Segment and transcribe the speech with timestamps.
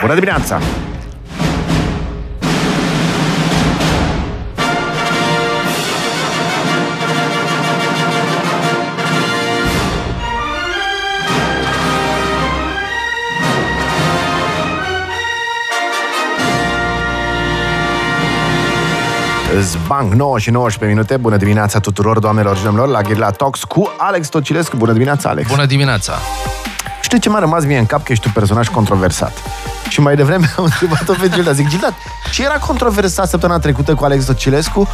[0.00, 0.60] Bună dimineața!
[19.60, 21.16] Zbank 9 și 19 minute.
[21.16, 24.76] Bună dimineața tuturor, doamnelor și domnilor, la Gherila Talks cu Alex Tocilescu.
[24.76, 25.48] Bună dimineața, Alex!
[25.48, 26.12] Bună dimineața!
[27.14, 28.04] Știi ce m-a rămas mie în cap?
[28.04, 29.32] Că ești un personaj controversat.
[29.88, 31.52] Și mai devreme am întrebat-o pe Gilda.
[31.52, 31.88] Zic, Gilda,
[32.32, 34.88] ce era controversat săptămâna trecută cu Alex Tocilescu?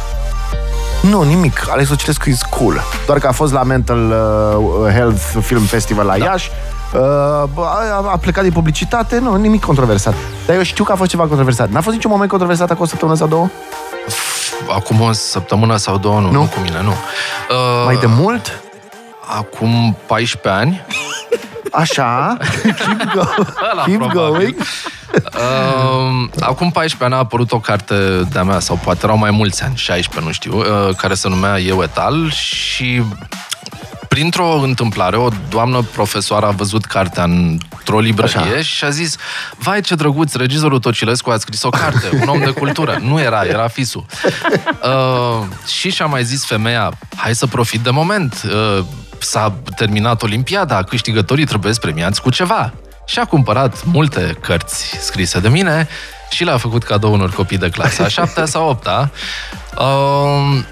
[1.01, 1.65] Nu, nimic.
[1.69, 2.81] Alex Tocilescu e cool.
[3.05, 6.25] Doar că a fost la Mental uh, Health Film Festival la da.
[6.25, 6.49] Iași.
[6.93, 6.99] Uh,
[7.57, 10.13] a, a plecat din publicitate, nu, nimic controversat.
[10.45, 11.69] Dar eu știu că a fost ceva controversat.
[11.69, 13.49] N-a fost niciun moment controversat acum o săptămână sau două?
[14.69, 16.89] Acum o săptămână sau două, nu, nu, nu cu mine, nu.
[16.91, 18.61] Uh, Mai de mult?
[19.37, 20.85] Acum 14 ani.
[21.71, 23.23] Așa, keep, go,
[23.85, 24.55] keep going.
[25.15, 27.95] Uh, acum 14 ani a apărut o carte
[28.31, 31.59] de-a mea, sau poate erau mai mulți ani, 16, nu știu, uh, care se numea
[31.59, 33.03] Eu etal și
[34.07, 38.61] printr-o întâmplare, o doamnă profesoară a văzut cartea într-o librărie Așa.
[38.61, 39.15] și a zis,
[39.57, 42.97] vai ce drăguț, regizorul Tocilescu a scris o carte, un om de cultură.
[43.01, 44.05] Nu era, era fisul.
[44.83, 48.83] Uh, și și-a mai zis femeia, hai să profit de moment, uh,
[49.21, 52.73] s-a terminat Olimpiada, câștigătorii trebuie premiați cu ceva.
[53.05, 55.87] Și a cumpărat multe cărți scrise de mine
[56.29, 60.63] și le-a făcut cadou unor copii de clasa a 7 sau 8 uh,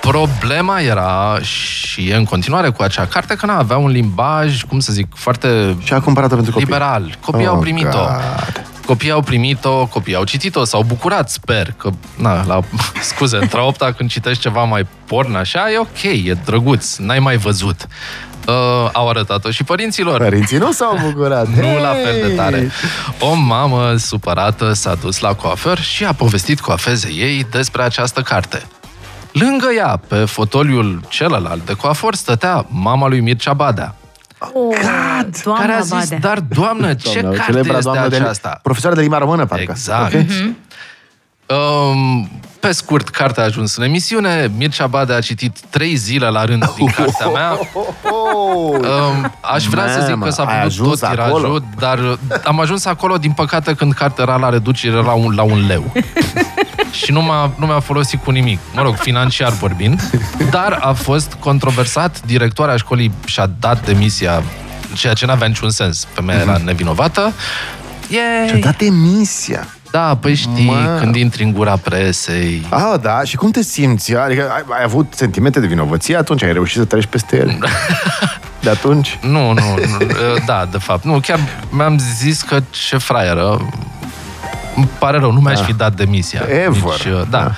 [0.00, 4.80] Problema era și e în continuare cu acea carte că nu avea un limbaj, cum
[4.80, 6.66] să zic, foarte și a cumpărat pentru copii.
[6.66, 7.16] liberal.
[7.20, 7.98] Copiii oh, au primit-o.
[7.98, 8.71] God.
[8.86, 12.60] Copiii au primit-o, copiii au citit-o, s-au bucurat, sper, că, na, la,
[13.10, 17.36] scuze, între opta când citești ceva mai porn așa, e ok, e drăguț, n-ai mai
[17.36, 17.86] văzut.
[18.48, 20.18] Uh, au arătat-o și părinților.
[20.18, 21.48] Părinții nu s-au bucurat.
[21.48, 21.80] nu hey!
[21.80, 22.70] la fel de tare.
[23.20, 28.62] O mamă supărată s-a dus la coafer și a povestit coafezei ei despre această carte.
[29.32, 33.94] Lângă ea, pe fotoliul celălalt de coafor, stătea mama lui Mircea Badea.
[34.52, 35.56] Oh, God!
[35.56, 36.18] care a zis, Badea.
[36.18, 38.50] dar doamnă, ce doamnă, carte este aceasta?
[38.52, 39.66] De, profesoară de limba română, parcă.
[39.70, 40.12] Exact.
[40.12, 40.24] Okay.
[40.24, 40.70] Mm-hmm.
[41.46, 42.30] Um,
[42.60, 44.50] pe scurt, cartea a ajuns în emisiune.
[44.56, 47.58] Mircea Bade a citit trei zile la rând din cartea mea.
[48.02, 51.58] Um, aș vrea Man, să zic că s-a văzut tot tirajul, acolo?
[51.78, 55.66] dar am ajuns acolo, din păcate, când cartea era la reducere la un, la un
[55.66, 55.92] leu.
[57.02, 60.10] și nu, m-a, nu mi-a folosit cu nimic, mă rog, financiar vorbind,
[60.50, 64.42] dar a fost controversat, directoarea școlii și-a dat demisia,
[64.94, 66.64] ceea ce n-avea niciun sens, femeia era mhm.
[66.64, 67.32] nevinovată.
[68.08, 68.48] Yay!
[68.48, 69.66] Și-a dat demisia.
[69.92, 70.96] Da, păi știi, mă...
[71.00, 72.66] când intri în gura presei...
[72.70, 74.16] Ah, da, și cum te simți?
[74.16, 76.42] Adică ai, ai avut sentimente de vinovăție atunci?
[76.42, 77.58] Ai reușit să treci peste ele?
[78.62, 79.18] de atunci?
[79.22, 80.06] Nu, nu, nu,
[80.46, 81.04] da, de fapt.
[81.04, 81.38] Nu, chiar
[81.70, 83.70] mi-am zis că ce fraieră,
[84.76, 85.64] îmi pare rău, nu mi-aș da.
[85.64, 86.40] fi dat demisia.
[86.40, 86.82] Ever.
[86.82, 87.52] Nici, uh, da.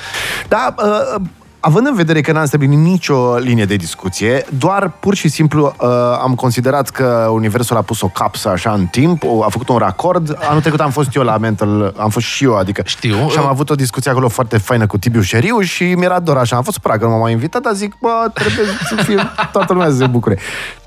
[0.48, 0.74] Da,
[1.14, 1.20] uh,
[1.66, 5.88] având în vedere că n-am stabilit nicio linie de discuție, doar pur și simplu uh,
[6.22, 10.38] am considerat că Universul a pus o capsă așa în timp, a făcut un racord.
[10.48, 12.82] Anul trecut am fost eu la Mental, am fost și eu, adică...
[12.84, 13.28] Știu.
[13.28, 16.56] Și am avut o discuție acolo foarte faină cu Tibiu Șeriu și mi-era dor așa.
[16.56, 19.16] Am fost supărat că nu m-am invitat, dar zic, bă, trebuie să fie
[19.52, 20.38] toată lumea să se bucure.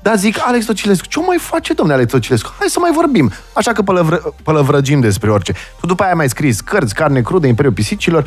[0.02, 2.54] Dar zic, Alex Tocilescu, ce mai face, domnule Alex Tocilescu?
[2.58, 3.32] Hai să mai vorbim.
[3.52, 5.52] Așa că pălăvră, pălăvrăgim despre orice.
[5.80, 8.24] Tu după aia mai scris cărți, carne crudă, Imperiul Pisicilor.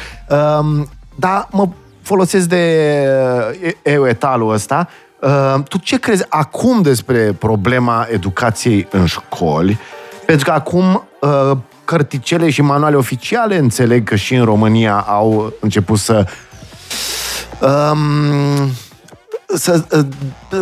[0.59, 1.67] Um, dar mă
[2.01, 3.05] folosesc de
[3.83, 4.87] etalul ăsta.
[5.19, 9.79] Uh, tu ce crezi acum despre problema educației în școli?
[10.25, 15.99] Pentru că acum uh, cărticele și manuale oficiale înțeleg că și în România au început
[15.99, 16.25] să
[17.59, 18.71] um,
[19.55, 19.83] să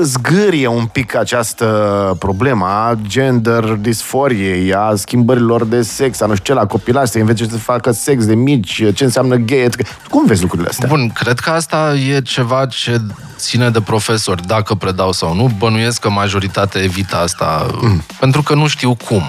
[0.01, 1.65] zgârie un pic această
[2.19, 7.17] problemă a gender disforiei, a schimbărilor de sex, a nu știu ce, la copilaj, să
[7.17, 9.69] învețe să facă sex de mici, ce înseamnă gay,
[10.09, 10.87] cum vezi lucrurile astea?
[10.87, 13.01] Bun, cred că asta e ceva ce
[13.37, 15.51] ține de profesori, dacă predau sau nu.
[15.57, 18.03] Bănuiesc că majoritatea evită asta, mm.
[18.19, 19.21] pentru că nu știu cum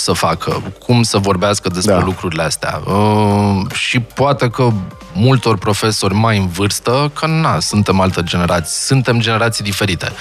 [0.00, 2.04] să facă, cum să vorbească despre da.
[2.04, 2.80] lucrurile astea.
[2.86, 4.70] Uh, și poate că
[5.12, 10.12] multor profesori mai în vârstă, că na, suntem altă generație, suntem generații diferite.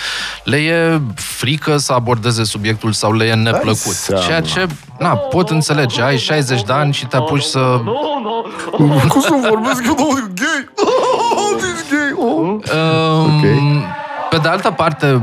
[0.44, 3.96] Le e frică să abordeze subiectul sau le e neplăcut.
[4.26, 4.68] Ceea ce,
[5.00, 7.82] na, pot înțelege, ai 60 de ani și te apuci să...
[9.08, 10.70] Cum să vorbesc eu, gay?
[11.90, 12.14] gay?
[12.16, 12.38] Oh.
[12.38, 13.86] Um, okay.
[14.30, 15.22] Pe de altă parte,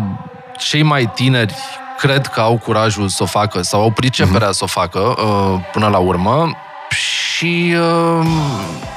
[0.58, 1.54] cei mai tineri
[1.98, 4.50] cred că au curajul să o facă sau au priceperea mm-hmm.
[4.50, 6.56] să o facă uh, până la urmă
[6.90, 7.74] și,
[8.20, 8.26] uh,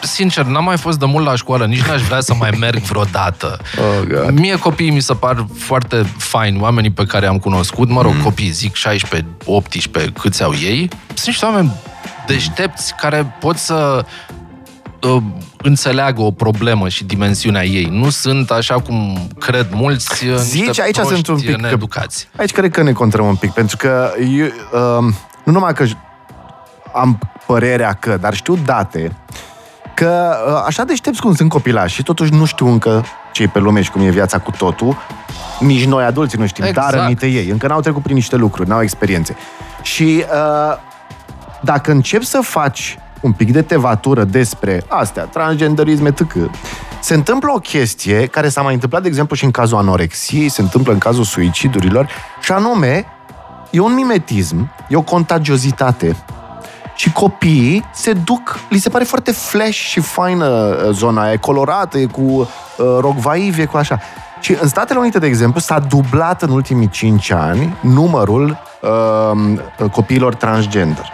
[0.01, 3.57] sincer, n-am mai fost de mult la școală, nici n-aș vrea să mai merg vreodată.
[3.80, 4.40] Oh, God.
[4.40, 8.22] Mie copiii mi se par foarte faini, oamenii pe care am cunoscut, mă rog, mm.
[8.22, 11.72] copii, zic 16, 18, câți au ei, sunt niște oameni
[12.28, 14.39] deștepți care pot să uh,
[15.57, 17.88] înțeleagă o problemă și dimensiunea ei.
[17.92, 21.62] Nu sunt, așa cum cred mulți, uh, Zici, niște aici proști sunt un pic că-
[21.62, 22.30] needucați.
[22.38, 25.13] Aici cred că ne contrăm un pic, pentru că eu, uh,
[25.44, 25.98] nu numai că j-
[26.94, 29.16] am părerea că, dar știu date,
[29.96, 33.81] că uh, așa deștepți cum sunt copilași și totuși nu știu încă ce pe lume
[33.81, 34.98] și cum e viața cu totul,
[35.60, 36.92] nici noi adulții nu știm, Exact.
[36.92, 37.50] dar rămite ei.
[37.50, 39.36] Încă n-au trecut prin niște lucruri, n-au experiențe.
[39.81, 40.78] Și uh,
[41.62, 46.36] dacă începi să faci un pic de tevatură despre astea, transgenderism, etc.,
[47.01, 50.62] se întâmplă o chestie care s-a mai întâmplat, de exemplu, și în cazul anorexiei, se
[50.62, 52.10] întâmplă în cazul suicidurilor,
[52.42, 53.06] și anume,
[53.69, 56.16] e un mimetism, e o contagiozitate.
[56.95, 61.38] Și copiii se duc, li se pare foarte flash și faină uh, zona aia, e
[61.38, 62.48] colorată, e cu uh,
[63.00, 64.00] rogvaiv, e cu așa.
[64.39, 70.36] Și în Statele Unite, de exemplu, s-a dublat în ultimii 5 ani numărul uh, copiilor
[70.36, 71.06] transgender.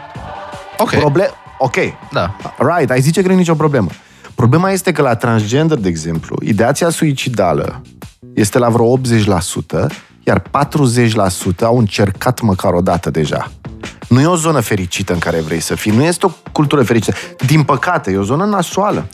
[0.78, 1.76] Ok, Proble- ok,
[2.12, 2.36] da.
[2.58, 3.90] right, ai zice că nu e nicio problemă.
[4.36, 7.82] Problema este că la transgender, de exemplu, ideația suicidală
[8.34, 9.02] este la vreo 80%,
[10.24, 10.44] iar 40%
[11.62, 13.52] au încercat măcar o dată deja.
[14.08, 17.18] Nu e o zonă fericită în care vrei să fii, nu este o cultură fericită.
[17.46, 19.08] Din păcate, e o zonă nasoală.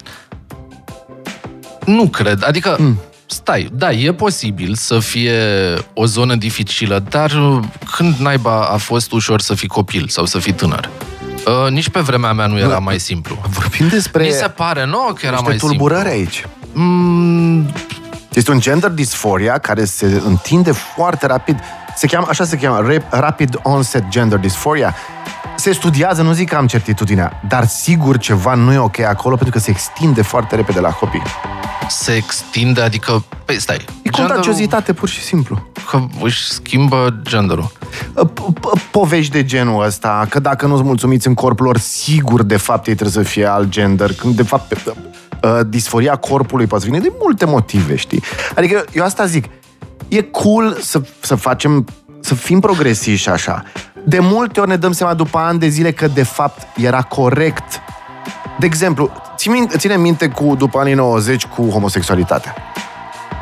[1.86, 2.44] Nu cred.
[2.48, 3.00] Adică, mm.
[3.26, 5.40] stai, da, e posibil să fie
[5.94, 7.64] o zonă dificilă, dar uh,
[7.96, 10.90] când naiba a fost ușor să fii copil sau să fii tânăr?
[11.46, 13.38] Uh, nici pe vremea mea nu era mai simplu.
[13.50, 16.18] Vorbim despre Mi se pare nouă că era niște mai tulburări simplu.
[16.20, 16.46] aici.
[16.74, 17.72] Mm,
[18.34, 21.60] Este un gender dysphoria care se întinde foarte rapid.
[21.96, 24.96] Se cheamă, așa se cheamă, rap- Rapid Onset Gender Dysphoria.
[25.62, 29.54] Se studiază, nu zic că am certitudinea, dar sigur ceva nu e ok acolo pentru
[29.58, 31.22] că se extinde foarte repede la copii.
[31.90, 33.24] se extinde, adică...
[33.46, 33.86] Păi, stai.
[34.02, 35.68] E contagiozitate, pur și simplu.
[35.90, 37.72] Că își schimbă genderul.
[38.24, 42.58] P- p- Povești de genul ăsta, că dacă nu-ți mulțumiți în corpul lor, sigur, de
[42.58, 44.14] fapt, ei trebuie să fie alt gender.
[44.14, 48.24] Când, de fapt, uh, disforia corpului poate vine de multe motive, știi?
[48.56, 49.46] Adică, eu asta zic,
[50.08, 51.86] e cool să, să facem,
[52.20, 53.64] să fim progresivi și așa.
[54.06, 57.82] De multe ori ne dăm seama după ani de zile că, de fapt, era corect.
[58.60, 62.56] De exemplu, ții minte, ține minte cu, după anii 90 cu homosexualitatea.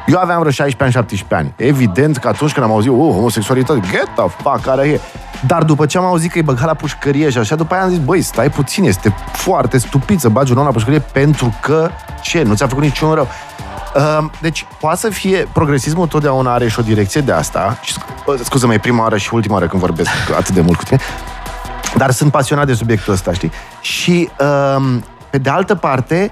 [0.07, 1.69] Eu aveam vreo 16 ani, 17 ani.
[1.69, 4.99] Evident că atunci când am auzit, oh, homosexualitate, get the fuck, care e?
[5.47, 7.89] Dar după ce am auzit că e băgat la pușcărie și așa, după aia am
[7.89, 11.89] zis, băi, stai puțin, este foarte stupid să bagi un om la pușcărie pentru că,
[12.21, 13.27] ce, nu ți-a făcut niciun rău.
[13.95, 18.43] Uh, Deci, poate să fie, progresismul totdeauna are și o direcție de asta, și sc-
[18.43, 20.99] scuză-mă, e prima oară și ultima oară când vorbesc atât de mult cu tine,
[21.97, 23.51] dar sunt pasionat de subiectul ăsta, știi?
[23.81, 24.29] Și,
[24.77, 26.31] um, pe de altă parte,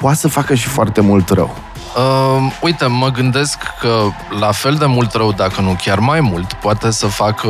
[0.00, 1.56] poate să facă și foarte mult rău.
[1.96, 3.98] Uh, uite, mă gândesc că
[4.40, 7.48] la fel de mult rău, dacă nu chiar mai mult, poate să facă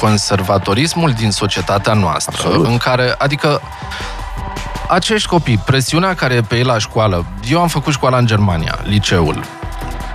[0.00, 2.66] conservatorismul din societatea noastră, Absolut.
[2.66, 3.60] în care, adică,
[4.92, 8.78] acești copii, presiunea care e pe ei la școală, eu am făcut școala în Germania,
[8.82, 9.44] liceul,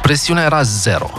[0.02, 1.10] presiunea era zero.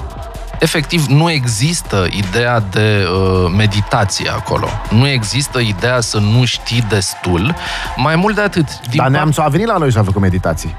[0.59, 4.69] Efectiv, nu există ideea de uh, meditație acolo.
[4.91, 7.55] Nu există ideea să nu știi destul.
[7.97, 8.67] Mai mult de atât.
[8.67, 10.75] Din Dar part- neamțul a venit la noi și a făcut meditații.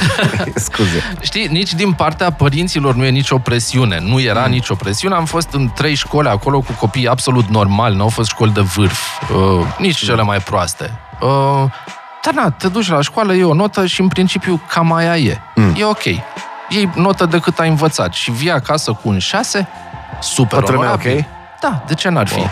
[0.54, 1.02] Scuze.
[1.20, 3.98] Știi, nici din partea părinților nu e nicio presiune.
[4.00, 4.50] Nu era Mm.
[4.50, 5.14] nicio presiune.
[5.14, 7.96] Am fost în trei școli acolo cu copii absolut normali.
[7.96, 9.00] Nu au fost școli de vârf.
[9.30, 10.90] Uh, nici cele mai proaste.
[11.20, 11.64] Uh,
[12.24, 15.40] dar na, te duci la școală, e o notă și în principiu cam aia e.
[15.54, 15.74] Mm.
[15.78, 16.04] E ok.
[16.68, 19.68] Iei notă de cât ai învățat și vii acasă cu un 6,
[20.20, 21.16] super Toată lumea onorabil.
[21.18, 21.24] ok?
[21.60, 22.38] Da, de ce n-ar fi?
[22.38, 22.50] Wow.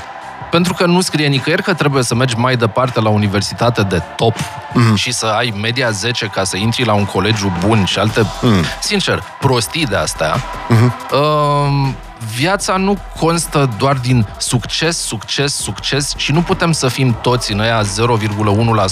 [0.50, 4.36] Pentru că nu scrie nicăieri că trebuie să mergi mai departe la universitate de top
[4.72, 4.88] Mhm.
[4.88, 4.94] mm.
[4.94, 8.20] și să ai media 10 ca să intri la un colegiu bun și alte...
[8.20, 8.46] Mhm.
[8.46, 8.62] Mm.
[8.80, 10.34] Sincer, prostii de astea.
[10.36, 11.10] Mm-hmm.
[11.12, 11.88] Uh,
[12.36, 17.60] viața nu constă doar din succes, succes, succes și nu putem să fim toți în
[17.60, 17.86] aia 0,1%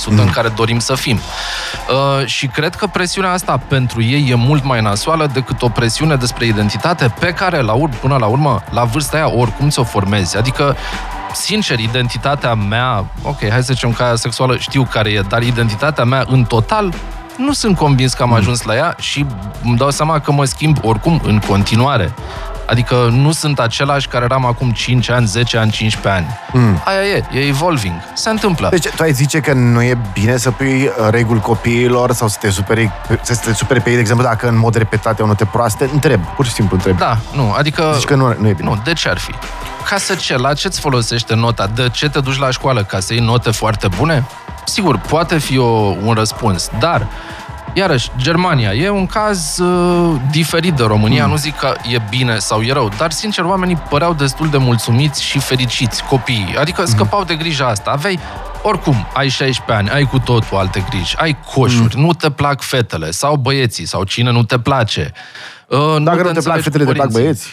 [0.08, 0.18] mm.
[0.18, 1.16] în care dorim să fim.
[1.18, 6.16] Uh, și cred că presiunea asta pentru ei e mult mai nasoală decât o presiune
[6.16, 10.36] despre identitate pe care, la ur- până la urmă, la vârsta aia, oricum ți-o formezi.
[10.36, 10.76] Adică
[11.32, 16.04] sincer, identitatea mea, ok, hai să zicem că aia sexuală știu care e, dar identitatea
[16.04, 16.94] mea în total
[17.36, 19.26] nu sunt convins că am ajuns la ea și
[19.64, 22.14] îmi dau seama că mă schimb oricum în continuare.
[22.70, 26.38] Adică nu sunt același care eram acum 5 ani, 10 ani, 15 ani.
[26.52, 26.82] Mm.
[26.84, 27.94] Aia e, e evolving.
[28.14, 28.68] Se întâmplă.
[28.70, 32.36] Deci, tu ai zice că nu e bine să pui uh, reguli copiilor sau să
[32.40, 32.90] te superi,
[33.22, 35.90] să te superi pe ei, de exemplu, dacă în mod repetat au note proaste?
[35.92, 36.98] Întreb, pur și simplu întreb.
[36.98, 37.92] Da, nu, adică...
[37.94, 38.68] Zici că nu, nu e bine.
[38.68, 39.34] Nu, de ce ar fi?
[39.88, 40.36] Ca să ce?
[40.36, 41.66] La ce îți folosește nota?
[41.74, 42.82] De ce te duci la școală?
[42.82, 44.26] Ca să iei note foarte bune?
[44.64, 47.06] Sigur, poate fi o, un răspuns, dar
[47.78, 51.30] Iarăși, Germania e un caz uh, diferit de România, mm.
[51.30, 55.22] nu zic că e bine sau e rău, dar sincer oamenii păreau destul de mulțumiți
[55.22, 56.54] și fericiți, copiii.
[56.58, 57.90] Adică scăpau de grija asta.
[57.90, 58.18] Aveai
[58.62, 62.02] oricum, ai 16 ani, ai cu totul alte griji, ai coșuri, mm.
[62.02, 65.12] nu te plac fetele sau băieții sau cine nu te place.
[65.66, 67.48] Uh, Dacă nu te, te plac fetele, te plac băieți.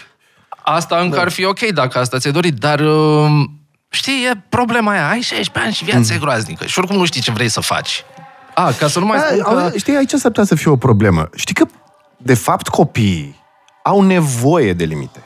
[0.63, 1.21] Asta încă da.
[1.21, 3.27] ar fi ok dacă asta ți-ai dorit, dar uh,
[3.89, 5.09] știi, e problema aia.
[5.09, 6.15] Ai 16 ani și viața mm.
[6.15, 8.03] e groaznică și oricum nu știi ce vrei să faci.
[8.55, 9.71] A, ca să nu mai spun că...
[9.75, 11.29] Știi, aici s-ar putea să fie o problemă.
[11.35, 11.65] Știi că,
[12.17, 13.43] de fapt, copiii
[13.83, 15.19] au nevoie de limite.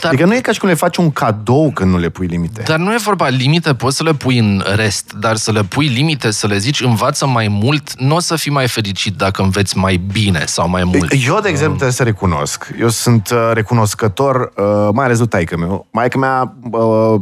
[0.00, 2.26] Dar, adică nu e ca și cum le faci un cadou când nu le pui
[2.26, 2.62] limite.
[2.62, 5.86] Dar nu e vorba, limite poți să le pui în rest, dar să le pui
[5.86, 9.76] limite, să le zici învață mai mult, nu o să fii mai fericit dacă înveți
[9.78, 11.12] mai bine sau mai mult.
[11.26, 12.74] Eu, de exemplu, trebuie să recunosc.
[12.80, 15.86] Eu sunt uh, recunoscător, uh, mai ales de taică meu.
[15.90, 17.20] Maica mea, uh,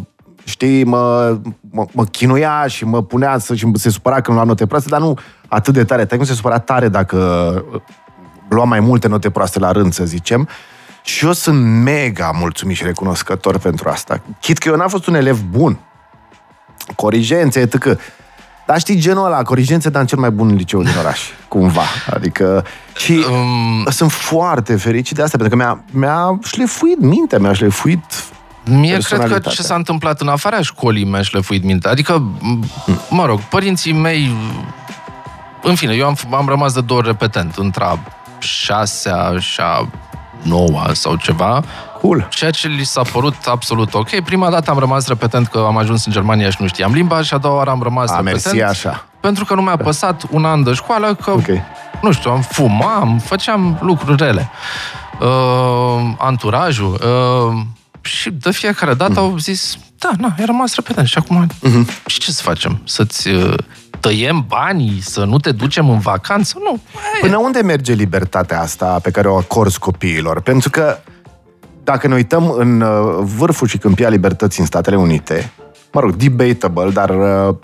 [0.50, 1.36] știi, mă,
[1.70, 5.00] mă, mă chinuia și mă punea să, și se supăra când luam note proaste, dar
[5.00, 6.04] nu atât de tare.
[6.04, 7.16] Taică nu se supăra tare dacă
[8.48, 10.48] lua mai multe note proaste la rând, să zicem.
[11.02, 14.22] Și eu sunt mega mulțumit și recunoscător pentru asta.
[14.40, 15.78] Chit că eu n-am fost un elev bun.
[16.96, 17.98] Corigențe, etc.
[18.66, 21.82] Dar știi genul ăla, corigențe, dar în cel mai bun liceu din oraș, cumva.
[22.10, 22.64] Adică,
[22.96, 23.90] și um...
[23.90, 28.04] sunt foarte fericit de asta, pentru că mi-a, mi-a șlefuit mintea, mi-a șlefuit
[28.64, 31.90] Mie cred că ce s-a întâmplat în afara școlii mi-a șlefuit mintea.
[31.90, 32.22] Adică,
[33.10, 34.30] mă rog, părinții mei...
[35.62, 37.98] În fine, eu am, am rămas de două repetent, între a
[38.38, 39.88] șasea și a
[40.42, 41.64] noua sau ceva.
[42.00, 42.26] Cool.
[42.30, 44.20] Ceea ce li s-a părut absolut ok.
[44.20, 47.34] Prima dată am rămas repetent că am ajuns în Germania și nu știam limba și
[47.34, 48.54] a doua oară am rămas a, repetent.
[48.54, 49.04] Mersi, așa.
[49.20, 51.62] Pentru că nu mi-a păsat un an de școală că, okay.
[52.02, 54.50] nu știu, am fumam, făceam lucruri rele.
[55.20, 57.00] Uh, anturajul.
[57.48, 57.60] Uh,
[58.00, 59.26] și de fiecare dată mm.
[59.26, 62.06] au zis, da, na, ai rămas repetent și acum, mm-hmm.
[62.06, 62.80] și ce să facem?
[62.84, 63.54] Să-ți uh,
[64.00, 66.58] tăiem banii, să nu te ducem în vacanță?
[66.64, 66.80] Nu.
[67.20, 70.40] Până unde merge libertatea asta pe care o acorzi copiilor?
[70.40, 70.98] Pentru că
[71.84, 75.52] dacă ne uităm în uh, vârful și câmpia libertății în Statele Unite,
[75.92, 77.54] mă rog, debatable, dar uh,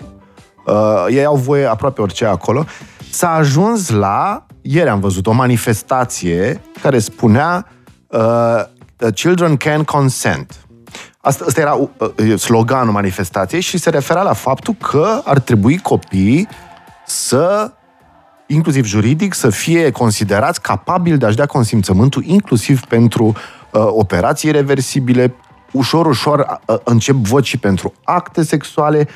[0.65, 2.65] uh, ei au voie aproape orice acolo,
[3.09, 7.67] s-a ajuns la, ieri am văzut, o manifestație care spunea
[8.07, 8.63] uh,
[8.97, 10.67] The children can consent.
[11.21, 16.47] Asta, asta era uh, sloganul manifestației și se refera la faptul că ar trebui copiii
[17.05, 17.71] să,
[18.47, 25.35] inclusiv juridic, să fie considerați capabili de a-și dea consimțământul, inclusiv pentru uh, operații reversibile.
[25.71, 29.07] Ușor, ușor uh, încep voci pentru acte sexuale.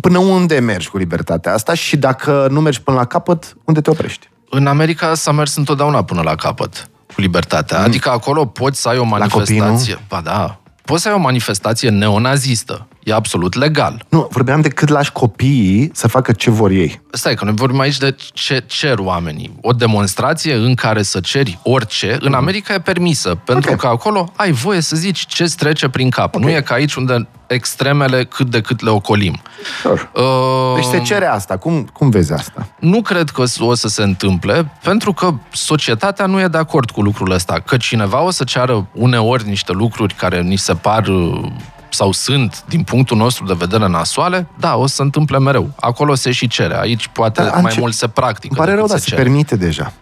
[0.00, 3.90] Până unde mergi cu libertatea asta și dacă nu mergi până la capăt, unde te
[3.90, 4.30] oprești?
[4.50, 7.78] În America s-a mers întotdeauna până la capăt cu libertatea.
[7.78, 7.84] Mm.
[7.84, 9.98] Adică acolo poți să ai o manifestație.
[10.08, 12.86] Ba da, poți să ai o manifestație neonazistă.
[13.04, 14.04] E absolut legal.
[14.08, 17.00] Nu, vorbeam de cât lași copiii să facă ce vor ei.
[17.10, 19.58] Stai, că noi vorbim aici de ce cer oamenii.
[19.60, 23.76] O demonstrație în care să ceri orice, în America e permisă, pentru okay.
[23.76, 26.34] că acolo ai voie să zici ce trece prin cap.
[26.34, 26.50] Okay.
[26.50, 29.40] Nu e ca aici unde extremele cât de cât le ocolim.
[29.82, 30.10] Sure.
[30.14, 31.56] Uh, deci se cere asta.
[31.56, 32.66] Cum, cum vezi asta?
[32.78, 37.02] Nu cred că o să se întâmple, pentru că societatea nu e de acord cu
[37.02, 37.60] lucrul ăsta.
[37.66, 41.50] Că cineva o să ceară uneori niște lucruri care ni se par uh,
[41.94, 45.70] sau sunt, din punctul nostru de vedere, nasoale, da, o să se întâmple mereu.
[45.80, 46.78] Acolo se și cere.
[46.78, 48.54] Aici poate da, mai mult se practică.
[48.56, 49.92] Îmi pare rău, dar se, se permite deja.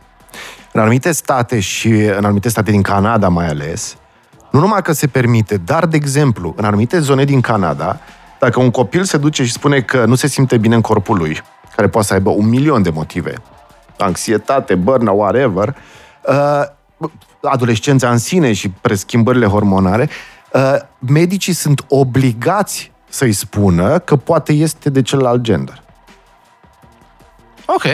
[0.73, 3.97] În anumite state și în anumite state din Canada mai ales,
[4.51, 8.01] nu numai că se permite, dar, de exemplu, în anumite zone din Canada,
[8.39, 11.43] dacă un copil se duce și spune că nu se simte bine în corpul lui,
[11.77, 13.35] care poate să aibă un milion de motive,
[13.99, 15.77] anxietate, burnout, whatever,
[16.29, 16.63] uh,
[17.43, 20.40] adolescența în sine și preschimbările hormonale, uh,
[20.99, 25.83] medicii sunt obligați să-i spună că poate este de celălalt gender.
[27.67, 27.85] Ok.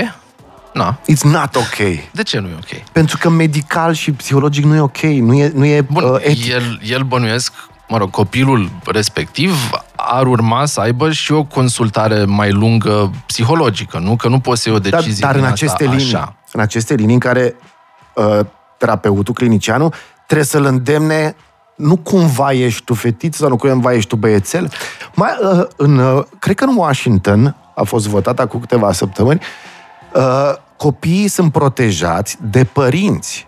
[0.72, 0.92] No.
[1.12, 2.10] It's not ok.
[2.12, 2.82] De ce nu e ok?
[2.92, 6.46] Pentru că medical și psihologic nu e ok, nu e, nu e Bun, uh, etic.
[6.46, 7.52] El, el bănuiesc,
[7.88, 14.16] mă rog, copilul respectiv ar urma să aibă și o consultare mai lungă psihologică, nu?
[14.16, 16.36] Că nu poți să iei o decizie Dar, dar în aceste linii, așa.
[16.52, 17.54] în aceste linii în care
[18.14, 18.40] uh,
[18.78, 19.94] terapeutul, clinicianul,
[20.26, 21.36] trebuie să-l îndemne
[21.76, 24.72] nu cumva ești tu fetiță sau nu cumva ești tu băiețel.
[25.14, 29.40] Mai, uh, în, uh, cred că în Washington a fost votat acum câteva săptămâni,
[30.14, 33.46] uh, copiii sunt protejați de părinți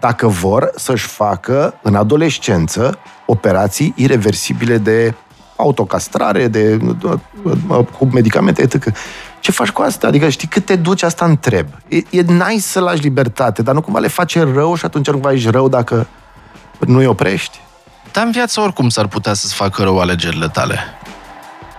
[0.00, 5.14] dacă vor să-și facă în adolescență operații irreversibile de
[5.56, 7.18] autocastrare, de, de, de
[7.98, 8.92] cu medicamente, etc.
[9.40, 10.06] Ce faci cu asta?
[10.06, 11.66] Adică știi cât te duci, asta întreb.
[11.88, 15.12] E, e nice să lași libertate, dar nu cumva le face rău și atunci nu
[15.12, 16.06] cumva ești rău dacă
[16.86, 17.58] nu-i oprești?
[18.12, 20.78] Dar în viață oricum s-ar putea să-ți facă rău alegerile tale.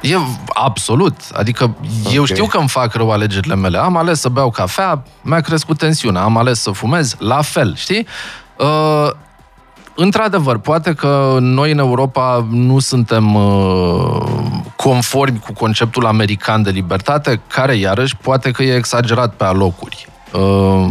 [0.02, 0.16] E
[0.48, 1.16] absolut.
[1.34, 1.76] Adică
[2.12, 2.28] eu Ok.
[2.28, 3.78] știu că îmi fac rău alegerile mele.
[3.78, 6.22] Am ales să beau cafea, mi-a crescut tensiunea.
[6.22, 8.08] Am ales să fumez, la fel, știi?
[8.58, 9.10] Uh,
[9.96, 14.22] într-adevăr, poate că noi în Europa nu suntem uh,
[14.76, 20.08] conformi cu conceptul american de libertate, care, iarăși, poate că e exagerat pe alocuri.
[20.34, 20.88] Uh,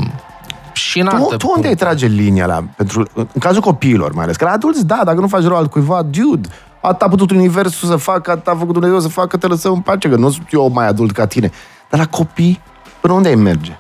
[0.78, 1.66] și în Tu, alte tu unde puncte.
[1.68, 4.36] ai trage linia la, pentru, în cazul copiilor mai ales?
[4.36, 6.48] Că la adulți, da, dacă nu faci rău altcuiva, dude,
[6.80, 9.80] atât a putut universul să facă, atât a făcut Dumnezeu să facă, te lăsăm în
[9.80, 11.50] pace, că nu sunt eu mai adult ca tine.
[11.90, 12.60] Dar la copii,
[13.00, 13.76] până unde ai merge?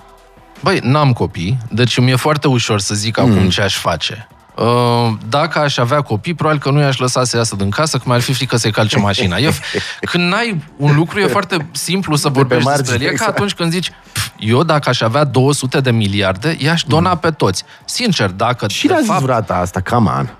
[0.62, 3.30] Băi, n-am copii, deci mi-e foarte ușor să zic Mm.
[3.30, 4.28] acum ce aș face.
[4.58, 8.02] Uh, Dacă aș avea copii, probabil că nu i-aș lăsa să iasă din casă, că
[8.06, 9.36] mi-ar fi frică să-i calce mașina.
[9.36, 9.52] E,
[10.10, 13.12] când n-ai un lucru, e foarte simplu să vorbești margine, despre el.
[13.12, 13.30] E ca exact.
[13.36, 17.64] atunci când zici, "Pf, eu dacă aș avea 200 de miliarde, i-aș dona pe toți.
[17.84, 20.30] Sincer, dacă Și de le-a zis fapt vreodată asta, come on.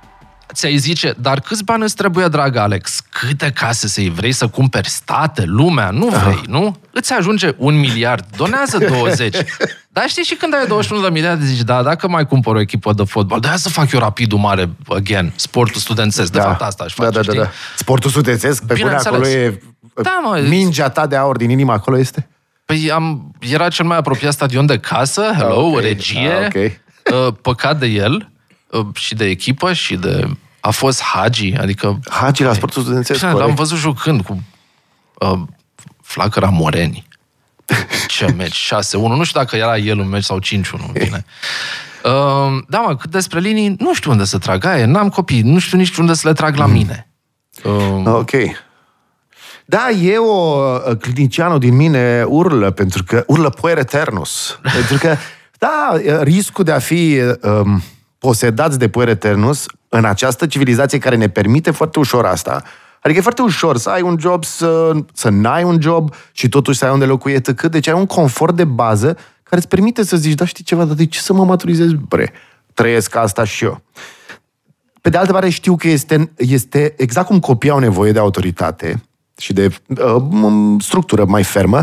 [0.55, 3.01] Ți-ai zice, dar câți bani îți trebuie, drag Alex?
[3.11, 5.91] Câte case să-i vrei să cumperi state, lumea?
[5.91, 6.77] Nu vrei, nu?
[6.91, 9.37] Îți ajunge un miliard, donează 20.
[9.89, 12.93] Dar știi și când ai 21 de miliarde, zici, da, dacă mai cumpăr o echipă
[12.93, 16.93] de fotbal, de să fac eu rapidul mare, again, sportul studențesc, de fapt asta aș
[16.95, 17.43] face, da, da, da, știi?
[17.43, 17.51] da.
[17.77, 19.19] Sportul studențesc, pe bune Bineînțeles.
[19.19, 19.61] acolo e...
[20.03, 22.29] Da, mă, Mingea ta de aur din inima acolo este?
[22.65, 25.81] Păi am, era cel mai apropiat stadion de casă, hello, ok.
[25.81, 26.55] regie, Ah, ok.
[27.29, 28.21] uh, păcat de el uh,
[28.95, 30.29] și de echipă și de...
[30.61, 33.59] A fost Hagi, adică Hagi la sportul studențesc, Bine, l-am corect.
[33.59, 34.43] văzut jucând cu
[35.19, 35.39] uh,
[36.03, 37.07] Flacăra Moreni.
[38.09, 38.73] Ce meci?
[38.75, 38.91] 6-1.
[38.91, 40.93] Nu știu dacă era el un meci sau 5-1.
[40.93, 41.25] Bine.
[42.05, 44.87] Uh, da, mă, cât despre linii, nu știu unde să trag aia.
[44.87, 47.09] N-am copii, nu știu nici unde să le trag la mine.
[47.65, 48.31] Uh, Ok.
[49.65, 54.59] Da, e o uh, clinicianul din mine urlă, pentru că urlă puer eternus.
[54.77, 55.17] pentru că,
[55.59, 57.83] da, uh, riscul de a fi um,
[58.19, 62.63] posedați de puer eternus în această civilizație care ne permite foarte ușor asta.
[63.03, 66.79] Adică e foarte ușor să ai un job, să, să n-ai un job și totuși
[66.79, 67.63] să ai unde locui etc.
[67.63, 70.95] Deci ai un confort de bază care îți permite să zici, da, știi ceva, dar
[70.95, 71.93] de ce să mă maturizez?
[72.09, 72.33] Bre,
[72.75, 73.83] trăiesc asta și eu.
[75.01, 79.03] Pe de altă parte, știu că este, este exact cum copiii au nevoie de autoritate
[79.37, 81.83] și de uh, m- structură mai fermă,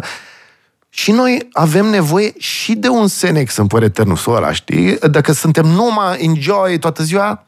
[0.98, 4.98] și noi avem nevoie și de un Senex în păr eternusul ăla, știi?
[4.98, 7.44] Dacă suntem numai enjoy toată ziua,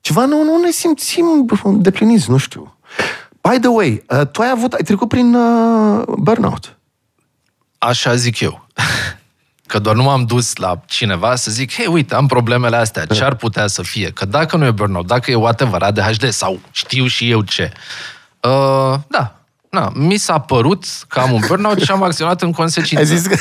[0.00, 2.78] ceva nu, nu ne simțim depliniți, nu știu.
[3.40, 6.78] By the way, uh, tu ai avut, ai trecut prin uh, burnout.
[7.78, 8.66] așa zic eu.
[9.66, 13.24] Că doar nu m-am dus la cineva să zic, hei, uite, am problemele astea, ce
[13.24, 14.10] ar putea să fie?
[14.10, 17.72] Că dacă nu e burnout, dacă e whatever, ADHD sau știu și eu ce.
[18.40, 19.35] Uh, da,
[19.78, 23.12] na, mi s-a părut că am un burnout și am acționat în consecință.
[23.12, 23.36] Ai zis că...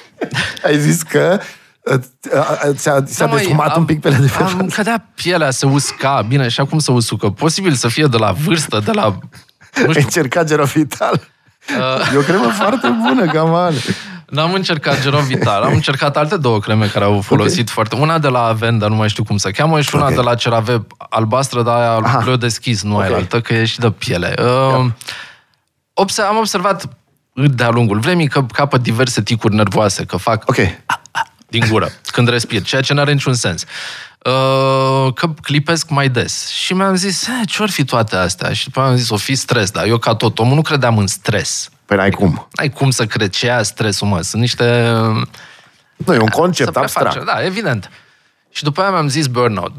[0.66, 1.40] ai zis că
[1.80, 1.94] uh,
[2.32, 5.50] uh, ți-a, ți-a Da, măi, defumat am- un pic pe de pe Am cădea pielea,
[5.50, 6.24] se usca.
[6.28, 7.28] Bine, și acum se usucă.
[7.28, 9.02] Posibil să fie de la vârstă, de la...
[9.74, 11.20] Nu Ai știu, încercat Gerovital?
[11.78, 12.12] Uh.
[12.14, 13.74] E o cremă foarte bună, gaman.
[14.26, 15.62] n-am încercat Geron Vital.
[15.62, 17.74] Am încercat alte două creme care au folosit okay.
[17.74, 17.96] foarte...
[17.96, 20.14] Una de la Avenda, nu mai știu cum se cheamă, și una Ok.
[20.14, 22.22] de la CeraVe albastră, dar aia Aha.
[22.26, 22.96] le deschis, nu Ok.
[22.96, 23.08] okay.
[23.08, 24.34] aia altă, că e și de piele.
[24.38, 24.86] Uh,
[25.94, 26.88] obse- am observat
[27.32, 30.56] de-a lungul vremii că capăt diverse ticuri nervoase, că fac Ok.
[31.48, 33.62] din gură, când respir, ceea ce nu are niciun sens.
[34.24, 36.48] Uh, că clipesc mai des.
[36.48, 38.52] Și mi-am zis, "Eh, ce-or fi toate astea?
[38.52, 40.98] Și după aia am zis, o fi stres, dar eu ca tot omul nu credeam
[40.98, 41.68] în stres.
[41.84, 42.48] Păi n-ai cum.
[42.52, 44.20] Ai cum să crezi ce e stresul, mă?
[44.20, 44.90] Sunt niște...
[45.96, 47.06] Nu, e un concept să preface.
[47.06, 47.26] abstract.
[47.26, 47.90] Da, evident.
[48.50, 49.72] Și după aia mi-am zis burnout.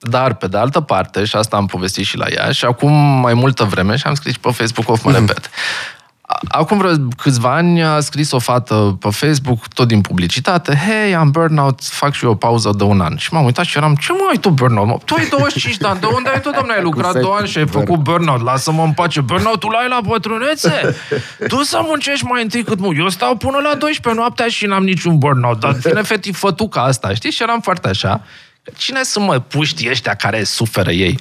[0.00, 3.34] Dar, pe de altă parte, și asta am povestit și la ea, și acum mai
[3.34, 5.18] multă vreme, și am scris și pe Facebook, of mă Mhm.
[5.20, 5.50] repet.
[6.30, 11.14] A- Acum vreo câțiva ani a scris o fată pe Facebook, tot din publicitate, hei,
[11.14, 13.16] am burnout, fac și eu o pauză de un an.
[13.16, 14.86] Și m-am uitat și eram, ce mai ai tu burnout?
[14.86, 14.98] Mă?
[15.04, 16.76] Tu ai 25 de ani, de unde ai tu, domnule?
[16.76, 19.20] Ai lucrat să ai două ani și ai făcut burnout, lasă-mă în pace.
[19.20, 20.96] Burnout-ul ai la bătrânețe?
[21.48, 22.92] Tu să muncești mai întâi cât mu.
[22.94, 27.14] Eu stau până la 12 noaptea și n-am niciun burnout, dar vine fetiș fătuca asta,
[27.14, 27.30] știi?
[27.30, 28.20] Și eram foarte așa.
[28.76, 31.18] Cine sunt mă puștii ăștia care suferă ei?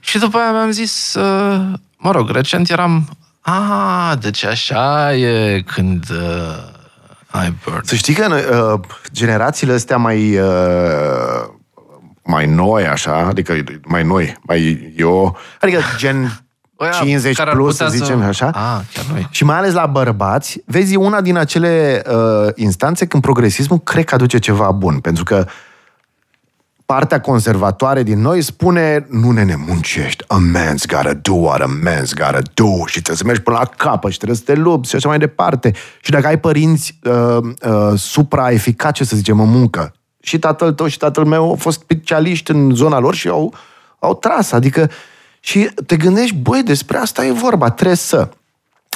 [0.00, 1.60] Și după aia mi-am zis, uh,
[1.96, 3.08] mă rog, recent eram,
[3.40, 6.56] a, deci așa e când uh,
[7.26, 7.80] ai burn.
[7.84, 8.80] Să știi că uh,
[9.12, 11.48] generațiile astea mai uh,
[12.22, 16.42] mai noi, așa, adică mai noi, mai eu, adică gen
[16.80, 19.26] Ăia 50 care ar plus, să putea să- zicem așa, Ah, chiar noi.
[19.30, 24.04] și mai ales la bărbați, vezi, e una din acele uh, instanțe când progresismul cred
[24.04, 25.46] că aduce ceva bun, pentru că
[26.90, 32.12] partea conservatoare din noi spune nu ne muncești, a man's gotta do what a man's
[32.14, 34.96] gotta do și trebuie să mergi până la capăt și trebuie să te lupți și
[34.96, 35.72] așa mai departe.
[36.00, 40.98] Și dacă ai părinți uh, uh, supra-eficace, să zicem, în muncă, și tatăl tău și
[40.98, 43.54] tatăl meu au fost specialiști în zona lor și au,
[43.98, 44.90] au tras, adică
[45.40, 48.28] Și te gândești, băi, despre asta e vorba, trebuie să.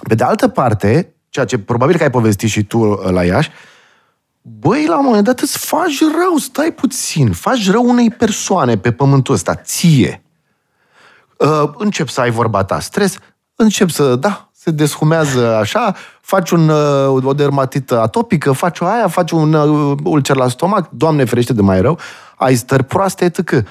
[0.09, 3.51] Pe de altă parte, ceea ce probabil că ai povestit și tu uh, la Iași,
[4.47, 8.93] băi, la un moment dat îți faci rău, stai puțin, faci rău unei persoane pe
[8.93, 10.23] pământul ăsta, ție.
[11.39, 13.19] Uh, încep să ai vorba ta stres,
[13.55, 19.09] încep să, da, se deshumează așa, faci un, uh, o dermatită atopică, faci o aia,
[19.09, 21.99] faci un uh, ulcer la stomac, Doamne ferește de mai rău,
[22.37, 23.65] ai stări proaste, etc.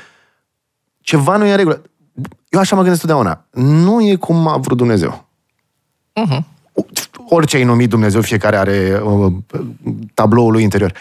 [1.02, 1.82] Ceva nu e în regulă.
[2.50, 3.46] Eu așa mă gândesc totdeauna.
[3.52, 5.26] Nu e cum a vrut Dumnezeu.
[6.22, 6.53] Uh-huh.
[7.36, 9.34] Orice ai numit Dumnezeu, fiecare are uh,
[10.14, 10.94] tabloul lui interior.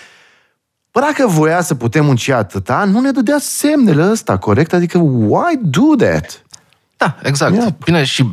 [0.93, 4.73] Bă, dacă voia să putem munci atâta, nu ne dădea semnele ăsta, corect?
[4.73, 6.45] Adică, why do that?
[6.97, 7.55] Da, exact.
[7.55, 7.77] Ia.
[7.85, 8.31] Bine, și...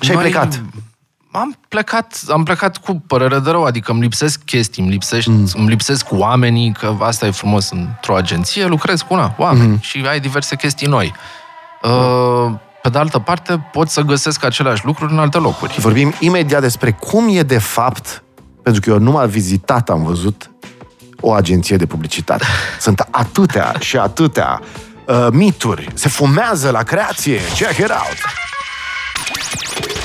[0.00, 0.62] Și ai plecat.
[1.32, 5.48] Am plecat, am plecat cu părere de rău, adică îmi lipsesc chestii, îmi, lipsești, mm.
[5.54, 9.78] îmi lipsesc oamenii, că asta e frumos într-o agenție, lucrezi cu una, oameni mm.
[9.78, 11.12] și ai diverse chestii noi.
[11.82, 15.74] Uh, pe de altă parte, pot să găsesc aceleași lucruri în alte locuri.
[15.78, 18.22] Vorbim imediat despre cum e de fapt,
[18.62, 20.50] pentru că eu numai vizitat am văzut
[21.20, 22.44] o agenție de publicitate.
[22.80, 24.60] Sunt atâtea și atâtea
[25.06, 25.88] uh, mituri.
[25.94, 27.38] Se fumează la creație.
[27.54, 28.18] Check it out!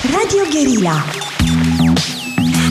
[0.04, 1.04] Radio Guerilla.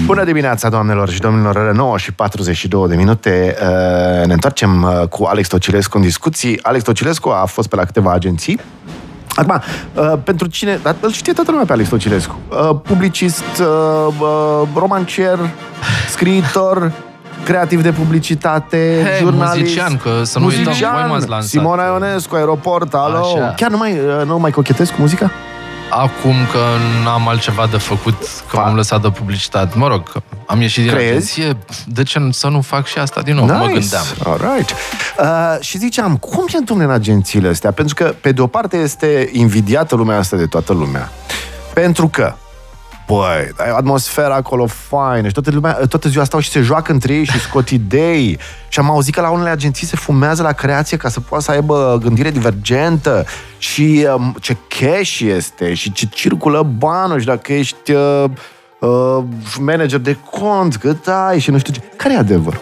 [0.04, 3.56] Bună dimineața, doamnelor și domnilor, 9 și 42 de minute.
[3.60, 6.62] Uh, Ne întoarcem uh, cu Alex Tocilescu în discuții.
[6.62, 8.60] Alex Tocilescu a fost pe la câteva agenții.
[9.36, 9.62] Acum,
[9.94, 10.78] uh, pentru cine...
[10.82, 12.38] Dar îl știe toată lumea pe Alex Tocilescu.
[12.48, 13.66] Uh, Publicist, uh,
[14.20, 15.38] uh, romancier,
[16.08, 16.92] scriitor,
[17.44, 19.58] creativ de publicitate, Hei, jurnalist.
[19.58, 21.48] muzician, că să nu uităm, voi m-ați lansat.
[21.50, 23.16] Simona Ionescu, Aeroport, alo.
[23.16, 23.52] Așa.
[23.56, 25.30] Chiar nu mai, uh, nu mai cochetezi cu muzica?
[25.90, 26.58] Acum că
[27.04, 28.14] n-am altceva de făcut,
[28.50, 28.62] că Pa.
[28.62, 31.10] m-am lăsat de publicitate, mă rog, că am ieșit din Crezi?
[31.10, 33.44] agenție, de ce să nu fac și asta din nou?
[33.44, 34.04] Mă gândeam.
[34.24, 34.70] Alright.
[35.18, 37.70] Uh, și ziceam, cum se întâmplă în agențiile astea?
[37.72, 41.10] Pentru că, pe de o parte, este invidiată lumea asta de toată lumea.
[41.74, 42.34] Pentru că,
[43.06, 46.92] băi, ai o atmosferă acolo faină și toată, lumea, toată ziua stau și se joacă
[46.92, 48.38] între ei și scot idei.
[48.68, 51.50] Și am auzit că la unele agenții se fumează la creație ca să poată să
[51.50, 53.24] aibă gândire divergentă
[53.58, 58.24] și um, ce cash este și ce circulă banul și dacă ești uh,
[58.80, 59.24] uh,
[59.58, 61.80] manager de cont, cât ai și nu știu ce.
[61.96, 62.60] Care e adevărul?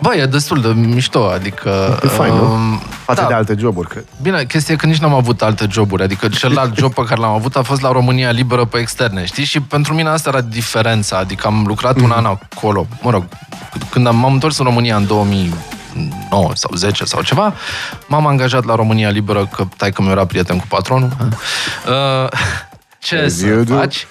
[0.00, 1.98] Bă, e destul de mișto, adică...
[2.04, 2.52] E fain, nu?
[2.52, 3.26] um, Față da.
[3.26, 4.04] de alte joburi, cred.
[4.22, 7.32] Bine, chestia e că nici n-am avut alte joburi, adică celălalt job pe care l-am
[7.32, 9.44] avut a fost la România Liberă pe externe, știi?
[9.44, 13.24] Și pentru mine asta era diferența, adică am lucrat un an acolo, mă rog,
[13.90, 17.54] când am, m-am întors în România în 2009 sau 10 sau ceva,
[18.06, 21.10] m-am angajat la România Liberă, că tai că mi era prieten cu patronul.
[21.20, 22.28] Uh,
[22.98, 23.74] ce As să you do.
[23.76, 24.06] faci?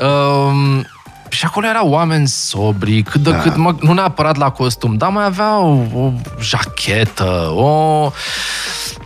[0.00, 0.86] Um,
[1.30, 3.38] și acolo erau oameni sobri, cât de da.
[3.38, 8.12] cât, mă, nu neapărat la costum, dar mai aveau o jachetă, o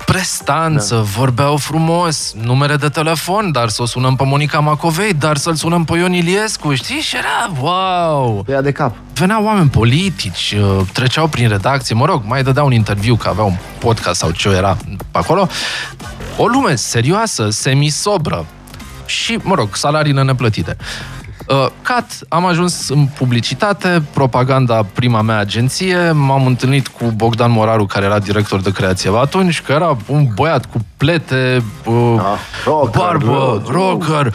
[0.06, 1.00] prestanță, da.
[1.00, 5.84] vorbeau frumos, numere de telefon, dar să o sunăm pe Monica Macovei, dar să-l sunăm
[5.84, 7.00] pe Ion Iliescu, știi?
[7.00, 8.44] Și era, wow!
[8.48, 8.94] Ia de cap.
[9.14, 13.46] Veneau oameni politici, uh, treceau prin redacție, mă rog, mai dădeau un interviu, că aveau
[13.46, 14.76] un podcast sau ce era
[15.10, 15.48] pe acolo.
[16.37, 18.46] O lume serioasă, semisobră
[19.06, 20.76] și, mă rog, salariile neplătite.
[21.48, 27.87] Uh, Cat, am ajuns în publicitate, propaganda, prima mea agenție, m-am întâlnit cu Bogdan Moraru,
[27.87, 32.38] care era director de creație la atunci, că era un băiat cu plete, uh, Ah,
[32.64, 33.74] rocker, barbă, rocker.
[33.74, 34.35] rocker,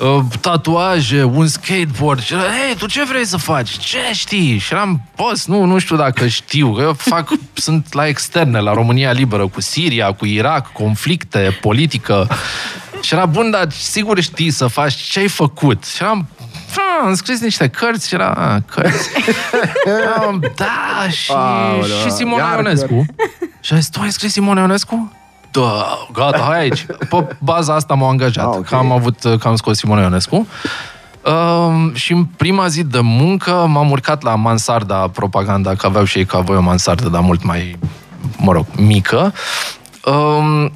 [0.00, 2.22] uh, tatuaje, un skateboard.
[2.22, 3.70] Și era, hei, tu ce vrei să faci?
[3.78, 4.58] Ce știi?
[4.58, 8.72] Și eram, boss, nu, nu știu dacă știu, că eu fac, sunt la externe, la
[8.72, 12.28] România Liberă, cu Siria, cu Irak, conflicte, politică.
[13.02, 15.84] Și era, bun, dar sigur știi să faci ce ai făcut.
[15.86, 16.28] Și eram,
[16.76, 19.08] "Ah, am scris niște cărți și era, "Ah, cărți.
[20.02, 23.04] Eram, da, și, Aoleu, și Simona iar Ionescu.
[23.60, 25.12] Și a zis, tu ai scris Simona Ionescu?
[25.50, 26.86] Da, gata, hai aici.
[27.08, 28.64] Pe baza asta m-au angajat, Ah, ok.
[28.64, 30.46] că am avut, că am scos Simona Ionescu.
[31.24, 36.18] Um, și în prima zi de muncă m-am urcat la mansarda propaganda, că aveau și
[36.18, 37.78] ei ca voi o mansardă, dar mult mai,
[38.36, 39.32] mă rog, mică.
[40.04, 40.72] Um,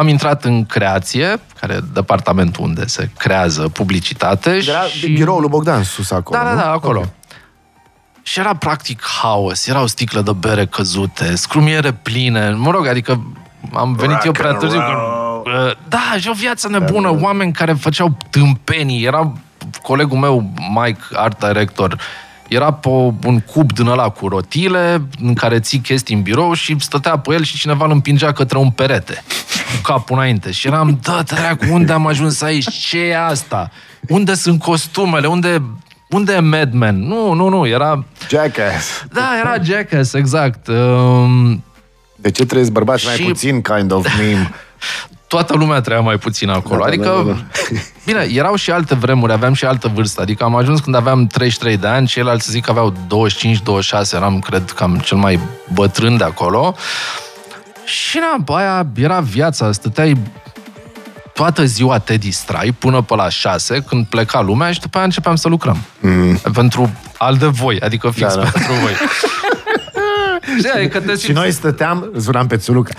[0.00, 4.50] am intrat în creație, care e departamentul unde se creează publicitate.
[4.50, 5.08] Era și...
[5.12, 6.60] biroul lui Bogdan sus acolo, Da, da, nu?
[6.60, 6.98] da, acolo.
[6.98, 7.08] Ok.
[8.22, 13.22] Și era practic haos, erau sticle de bere căzute, scrumiere pline, mă rog, adică
[13.74, 14.78] am venit Rock eu prea and târziu.
[14.78, 15.66] Că, roll.
[15.66, 19.32] uh, da, și o viață nebună, oameni care făceau tâmpenii, era
[19.82, 21.98] colegul meu, Mike, art director,
[22.50, 22.88] era pe
[23.24, 27.32] un cub din ăla cu rotile, în care ții chestii în birou și stătea pe
[27.34, 29.22] el și cineva îl împingea către un perete,
[29.74, 30.50] cu capul înainte.
[30.50, 32.70] Și eram, da, dracu, unde am ajuns aici?
[32.70, 33.70] Ce e asta?
[34.08, 35.26] Unde sunt costumele?
[35.26, 35.62] Unde,
[36.08, 37.06] unde e Mad Men?
[37.06, 38.04] Nu, nu, nu, era...
[38.28, 39.04] Jackass.
[39.12, 40.66] Da, era Jackass, exact.
[40.68, 41.64] Um,
[42.16, 44.50] De ce trăiesc bărbați mai Și- puțin kind of meme?
[45.30, 46.84] toată lumea trăia mai puțin acolo.
[46.84, 47.38] Da, da, adică, da, da.
[48.06, 50.20] bine, erau și alte vremuri, aveam și altă vârstă.
[50.20, 54.70] Adică am ajuns când aveam 33 de ani, ceilalți zic că aveau 25-26, eram, cred,
[54.70, 55.40] cam cel mai
[55.72, 56.74] bătrân de acolo.
[57.84, 60.16] Și na, bă, aia era viața, stăteai
[61.32, 65.36] toată ziua te distrai până pe la 6 când pleca lumea și după aia începeam
[65.36, 65.78] să lucrăm.
[66.00, 66.36] Mm.
[66.52, 68.48] Pentru al de voi, adică fix Da, da.
[68.50, 68.92] pentru voi.
[70.60, 72.90] Și aia e că te Și simți- noi stăteam, zuram pe Țuluca.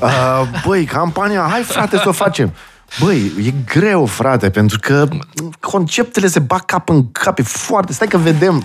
[0.00, 2.52] Uh, băi, campania, hai frate să o facem.
[3.00, 5.06] Băi, e greu, frate, pentru că
[5.60, 7.92] conceptele se bag cap în cap, e foarte...
[7.92, 8.64] Stai că vedem.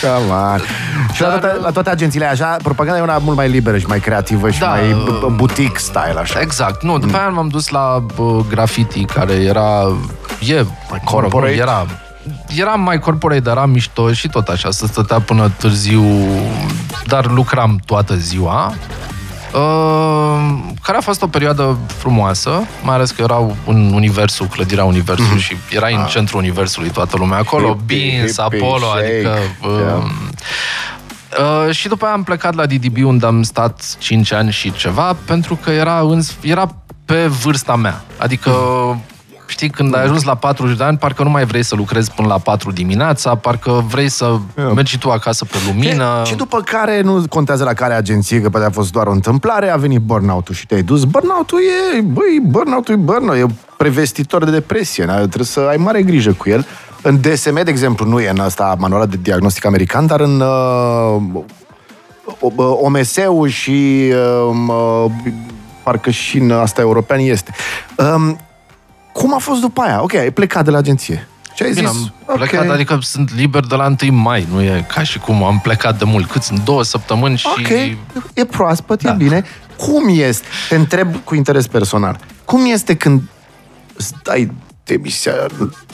[0.00, 0.60] Come on.
[1.12, 4.00] Și la toate, la toate agențiile așa, propaganda e una mult mai liberă și mai
[4.00, 6.40] creativă și Da, mai uh, b- boutique style, așa.
[6.40, 6.82] Exact.
[6.82, 9.96] Nu, după aia m-am dus la bă, graffiti, care era...
[10.48, 11.54] E, mai corporate?
[11.54, 11.86] era,
[12.56, 16.04] era mai corporate, dar era mișto și tot așa, să stătea până târziu,
[17.06, 18.74] dar lucram toată ziua.
[19.54, 25.40] Uh, care a fost o perioadă frumoasă, mai ales că erau în universul, clădirea universului
[25.40, 27.78] și erai în centrul universului, toată lumea acolo, Mhm.
[27.78, 29.38] Hippie, Beans, hippie, Apollo, shake, adică...
[29.62, 30.02] yeah.
[30.02, 30.10] Uh,
[31.66, 35.16] Uh, și după aia am plecat la DDB unde am stat 5 ani și ceva
[35.24, 38.04] pentru că era, în, era pe vârsta mea.
[38.18, 38.50] Adică,
[39.46, 42.28] știi, când ai ajuns la 40 de ani, parcă nu mai vrei să lucrezi până
[42.28, 44.36] la 4 dimineața, parcă vrei să
[44.74, 46.22] mergi și tu acasă pe lumină.
[46.24, 49.68] Și după care, nu contează la care agenție, că poate a fost doar o întâmplare,
[49.70, 51.04] a venit burnout-ul și te-ai dus.
[51.04, 51.58] Burnout-ul
[51.96, 55.16] e, băi, burnout-ul e burnout, e un prevestitor de depresie, na?
[55.16, 56.66] trebuie să ai mare grijă cu el.
[57.02, 61.42] În DSM, de exemplu, nu e în asta manualul de diagnostic american, dar în uh,
[62.40, 64.12] o- OMS-ul și
[64.48, 65.10] um, uh,
[65.82, 67.50] parcă și în asta european este.
[67.96, 68.38] Um,
[69.14, 70.02] cum a fost după aia?
[70.02, 71.28] Ok, ai plecat de la agenție.
[71.54, 72.10] Ce ai Bine, zis?
[72.26, 72.70] am plecat, Ok.
[72.70, 76.04] adică sunt liber de la 1 mai, nu e ca și cum am plecat de
[76.04, 76.30] mult.
[76.30, 76.58] Cât sunt?
[76.64, 77.46] Două săptămâni și...
[77.48, 77.68] Ok,
[78.34, 79.08] e proaspăt, da.
[79.08, 79.14] Da.
[79.14, 79.44] e bine.
[79.76, 83.22] Cum este, te întreb cu interes personal, cum este când
[83.96, 84.52] îți dai
[84.84, 85.32] demisia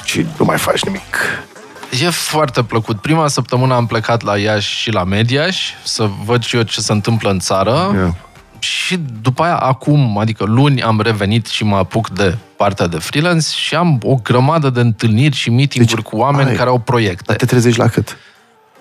[0.05, 1.17] și nu mai faci nimic?
[2.05, 3.01] E foarte plăcut.
[3.01, 6.93] Prima săptămână am plecat la Iași și la Mediaș să văd și eu ce se
[6.93, 7.91] întâmplă în țară.
[7.95, 8.09] Yeah.
[8.61, 13.47] Și după aia, acum, adică luni, am revenit și mă apuc de partea de freelance
[13.57, 17.33] și am o grămadă de întâlniri și meeting-uri Deci, cu oameni ai- care au proiecte.
[17.35, 18.17] Te trezești la cât?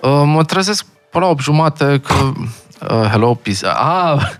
[0.00, 2.14] Uh, mă trezesc până la 8 jumate că...
[2.14, 3.66] Uh, hello, peace.
[3.66, 4.30] Ah,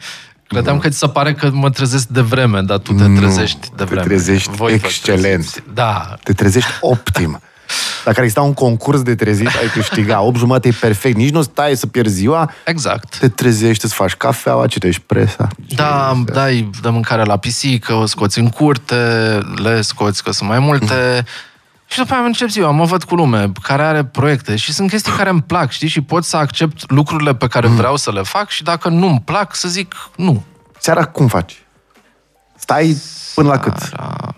[0.46, 3.58] credeam că ți se pare că mă trezesc de vreme, dar tu te Nu, trezești
[3.60, 4.02] de te vreme.
[4.02, 5.22] trezești vă excelent.
[5.24, 5.62] treziți.
[5.74, 7.40] Da, Te trezești optim.
[8.04, 10.20] Dacă exista un concurs de trezit, ai câștiga.
[10.20, 11.16] 8 jumate e perfect.
[11.16, 12.50] Nici nu stai să pierzi ziua.
[12.64, 13.18] exact.
[13.18, 15.48] Te trezești, îți faci cafeaua, citești presa.
[15.74, 18.94] Da, dai de mâncare la pisică, o scoți în curte,
[19.62, 21.24] le scoți că sunt mai multe.
[21.86, 25.12] Și după aia încep ziua, mă văd cu lume care are proiecte și sunt chestii
[25.12, 25.88] care îmi plac, știi?
[25.88, 29.54] Și pot să accept lucrurile pe care vreau să le fac și dacă nu-mi plac,
[29.54, 30.42] să zic nu.
[30.78, 31.62] Seara cum faci?
[32.56, 32.96] Stai
[33.34, 33.76] până la cât?
[33.76, 34.34] Seara,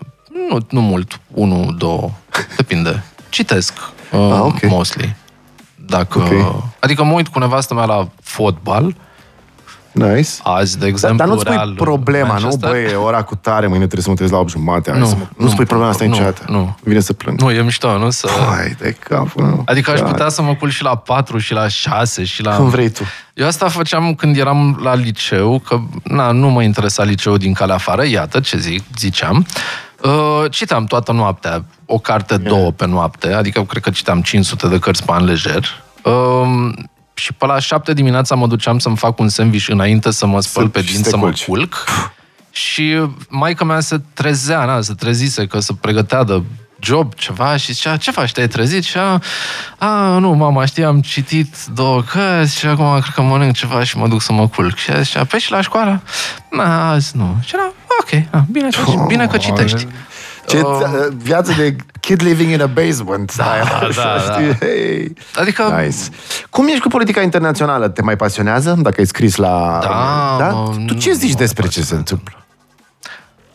[0.49, 2.11] nu, nu mult, unu, două,
[2.55, 3.03] depinde.
[3.33, 3.73] Citesc,
[4.11, 4.61] uh, Ah, ok.
[4.69, 5.15] mostly.
[5.75, 6.63] Dacă, Ok.
[6.79, 8.95] Adică mă uit cu nevastă mea la fotbal,
[9.91, 10.29] Nice.
[10.43, 12.31] azi, de Dar, exemplu, dar nu spui Real problema, nu?
[12.33, 12.69] Manchester.
[12.69, 14.89] Băi, e ora cu tare, mâine trebuie să mă trezesc la 8 jumate.
[14.91, 15.25] hai Nu, să mă...
[15.37, 16.45] nu, nu, spui problema asta nu, niciodată.
[16.47, 16.77] nu.
[16.83, 17.41] Vine să plâng.
[17.41, 18.09] Nu, e mișto, nu?
[18.09, 18.27] Să...
[18.55, 19.61] Hai de cap, nu.
[19.65, 20.05] Adică aș Da.
[20.05, 22.55] putea să mă culc și la 4 și la 6 și la...
[22.55, 23.03] Cum vrei tu.
[23.33, 27.75] Eu asta făceam când eram la liceu, că na, nu mă interesa liceul din calea
[27.75, 29.45] afară, iată ce zic, ziceam.
[30.03, 34.79] Uh, citeam toată noaptea, o carte, două pe noapte, adică cred că citeam 500 de
[34.79, 35.83] cărți pe an lejer.
[36.03, 36.73] Uh,
[37.13, 40.63] și pe la 7 dimineața mă duceam să-mi fac un sandwich înainte să mă spăl
[40.63, 41.45] Să- pe și dinți, să să te mă culci.
[41.45, 41.85] culc.
[42.51, 46.41] Și maica mea se trezea, na, se trezise că se pregătea de
[46.79, 48.83] job, ceva, și zicea, ce faci, te-ai trezit?
[48.83, 49.21] Și a,
[49.77, 53.97] a, nu, mama, știi, am citit două cărți și acum cred că mănânc ceva și
[53.97, 54.75] mă duc să mă culc.
[54.77, 56.01] Și ea zicea, pe și la școală?
[56.49, 57.37] Na, azi nu.
[57.45, 59.87] Și era, ok, a, bine, că, bine că citești.
[60.47, 63.35] Ce Uh, uh, viață de kid living in a basement.
[63.35, 64.33] Da, Aia, da, așa, da.
[64.33, 64.53] știi?
[64.67, 65.13] Hey.
[65.35, 65.97] Adică, Nice.
[66.49, 67.87] Cum ești cu politica internațională?
[67.87, 68.75] Te mai pasionează?
[68.81, 69.79] Dacă ai scris la...
[69.81, 70.49] Da, da?
[70.49, 71.95] mă, Tu ce nu zici mă despre ce se pasionează.
[71.95, 72.37] întâmplă?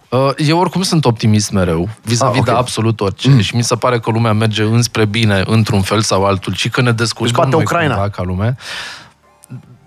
[0.09, 2.59] Uh, Eu oricum sunt optimist mereu, vis-a-vis Ah, de ok.
[2.59, 3.29] absolut orice.
[3.29, 3.41] Mm.
[3.41, 6.81] Și mi se pare că lumea merge înspre bine, într-un fel sau altul, și că
[6.81, 7.95] ne descurcăm Își bate noi Ucraina.
[7.95, 8.57] cumva ca lume.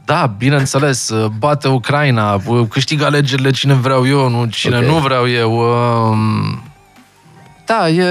[0.05, 4.83] Da, bineînțeles, uh, bate Ucraina, uh, câștigă alegerile cine vreau eu, nu cine Ok.
[4.83, 5.51] nu vreau eu.
[5.51, 6.61] um,
[7.65, 8.05] Da, e...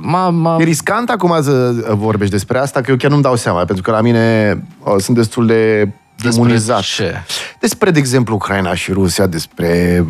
[0.00, 0.56] M-a, m-a...
[0.60, 3.90] E riscant acum să vorbești despre asta, că eu chiar nu-mi dau seama, pentru că
[3.90, 5.88] la mine o, sunt destul de
[6.22, 6.80] Despre imunizat.
[6.80, 7.22] ce?
[7.60, 10.04] Despre, de exemplu, Ucraina și Rusia, despre...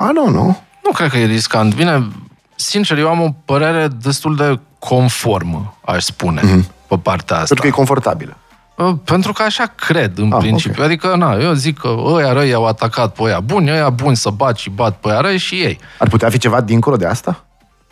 [0.00, 0.62] I don't know.
[0.84, 1.74] Nu cred că e riscant.
[1.74, 2.08] Bine,
[2.54, 6.88] sincer, eu am o părere destul de conformă, aș spune, mm-hmm.
[6.88, 7.46] pe partea asta.
[7.46, 8.36] Pentru că e confortabilă.
[8.76, 10.82] Uh, Pentru că așa cred, în Ah, principiu.
[10.82, 10.88] ok.
[10.88, 14.30] Adică, na, eu zic că ăia răi au atacat pe ăia buni, ăia buni să
[14.30, 15.78] bat și bat pe ăia răi și ei.
[15.98, 17.44] Ar putea fi ceva dincolo de asta?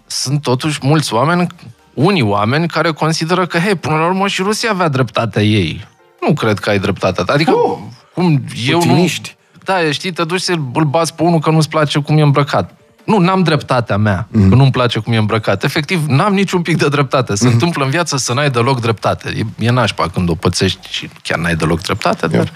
[0.07, 1.47] Sunt totuși mulți oameni,
[1.94, 5.87] unii oameni, care consideră că, hei, până la urmă și Rusia avea dreptatea ei.
[6.27, 7.23] Nu cred că ai dreptate.
[7.27, 7.79] Adică, Oh,
[8.14, 8.79] cum eu nu...
[8.87, 9.37] putiniști.
[9.64, 12.70] Da, știi, te duci să îl bați pe unul că nu-ți place cum e îmbrăcat.
[13.05, 14.49] Nu, n-am dreptatea mea, mm.
[14.49, 15.64] că nu-mi place cum e îmbrăcat.
[15.64, 17.35] Efectiv, n-am niciun pic de dreptate.
[17.35, 17.53] Se mm.
[17.53, 19.35] întâmplă în viață să n-ai deloc dreptate.
[19.37, 22.53] E, e nașpa când o pățești și chiar n-ai deloc dreptate, dar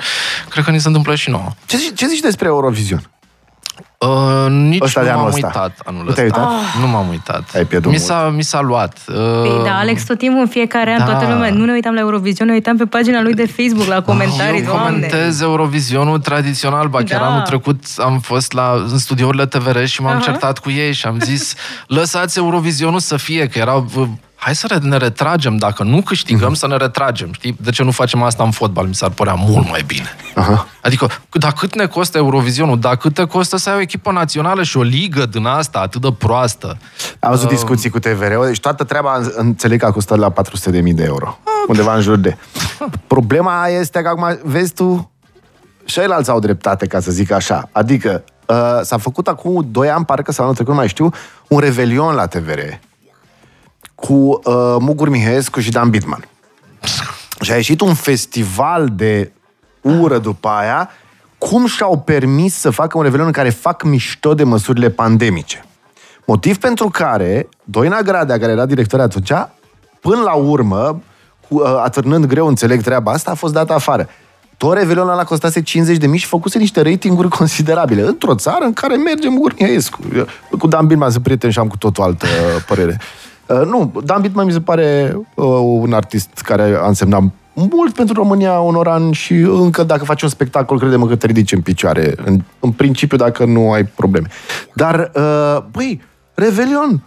[0.49, 1.55] cred că ni se întâmplă și nouă.
[1.67, 3.11] Ce zici, ce zici despre Eurovision?
[3.99, 5.47] Uh, nici Ăsta de nu anul m-am ăsta.
[5.47, 6.38] uitat anul Nu te-ai ăsta.
[6.41, 6.81] uitat?
[6.81, 7.43] Nu m-am uitat.
[7.55, 8.99] Ai pierdut mi s-a, mi s-a luat.
[9.09, 11.05] Uh, Păi, da, Alex tot timpul în fiecare an, Da.
[11.05, 14.03] toată lumea, nu ne uitam la Eurovision, ne uitam pe pagina lui de Facebook, la
[14.03, 14.85] comentarii, eu doamne.
[15.07, 17.27] comentez Eurovizionul tradițional, ba chiar Da.
[17.27, 20.21] anul trecut am fost la, în studiourile TVR și m-am Aha.
[20.21, 21.55] certat cu ei și am zis
[21.87, 24.09] lăsați Eurovizionul să fie, că erau v-
[24.40, 27.57] hai să re- ne retragem, dacă nu câștigăm, să ne retragem, știi?
[27.61, 28.87] De ce nu facem asta în fotbal?
[28.87, 30.07] Mi s-ar părea mult mai bine.
[30.35, 30.66] Aha.
[30.83, 32.79] Adică, dar cât ne costă Eurovizionul?
[32.81, 36.01] Dar cât te costă să ai o echipă națională și o ligă din asta atât
[36.01, 36.79] de proastă?
[37.20, 40.94] Am văzut discuții cu TVR-ul, deci toată treaba în- înțeleg că a costat la 400.000
[40.94, 41.38] de euro.
[41.68, 42.37] Undeva în jur de.
[43.07, 45.11] Problema este că acum, vezi tu,
[45.85, 47.68] și alții au dreptate, ca să zic așa.
[47.72, 51.11] Adică, uh, s-a făcut acum 2 ani, parcă sau anul trecut, nu mai știu,
[51.48, 52.59] un revelion la TVR
[54.01, 56.29] cu uh, Mugur Mihaescu și Dan Bitman.
[57.41, 59.33] Și a ieșit un festival de
[59.81, 60.91] ură după aia,
[61.39, 65.65] cum și-au permis să facă un revelion în care fac mișto de măsurile pandemice.
[66.25, 69.33] Motiv pentru care Doina Gradea, care era director atunci,
[70.01, 71.03] până la urmă,
[71.49, 74.09] cu, uh, atârnând greu, înțeleg treaba asta, a fost dată afară.
[74.57, 78.03] Tot revelionul ăla costase 50 de mii și făcuse niște ratinguri considerabile.
[78.03, 80.01] Într-o țară în care merge Mugur Mihaescu.
[80.17, 80.27] Eu,
[80.59, 83.01] Cu Dan Bitman sunt prieten și am cu totul altă uh, părere.
[83.49, 88.15] Uh, nu, Dan Bitman mi se pare uh, un artist care a însemnat mult pentru
[88.15, 92.15] România un an și încă dacă faci un spectacol, credem că te ridici în picioare.
[92.25, 94.27] În, în principiu, dacă nu ai probleme.
[94.73, 96.01] Dar, uh, băi,
[96.35, 97.03] Revelion,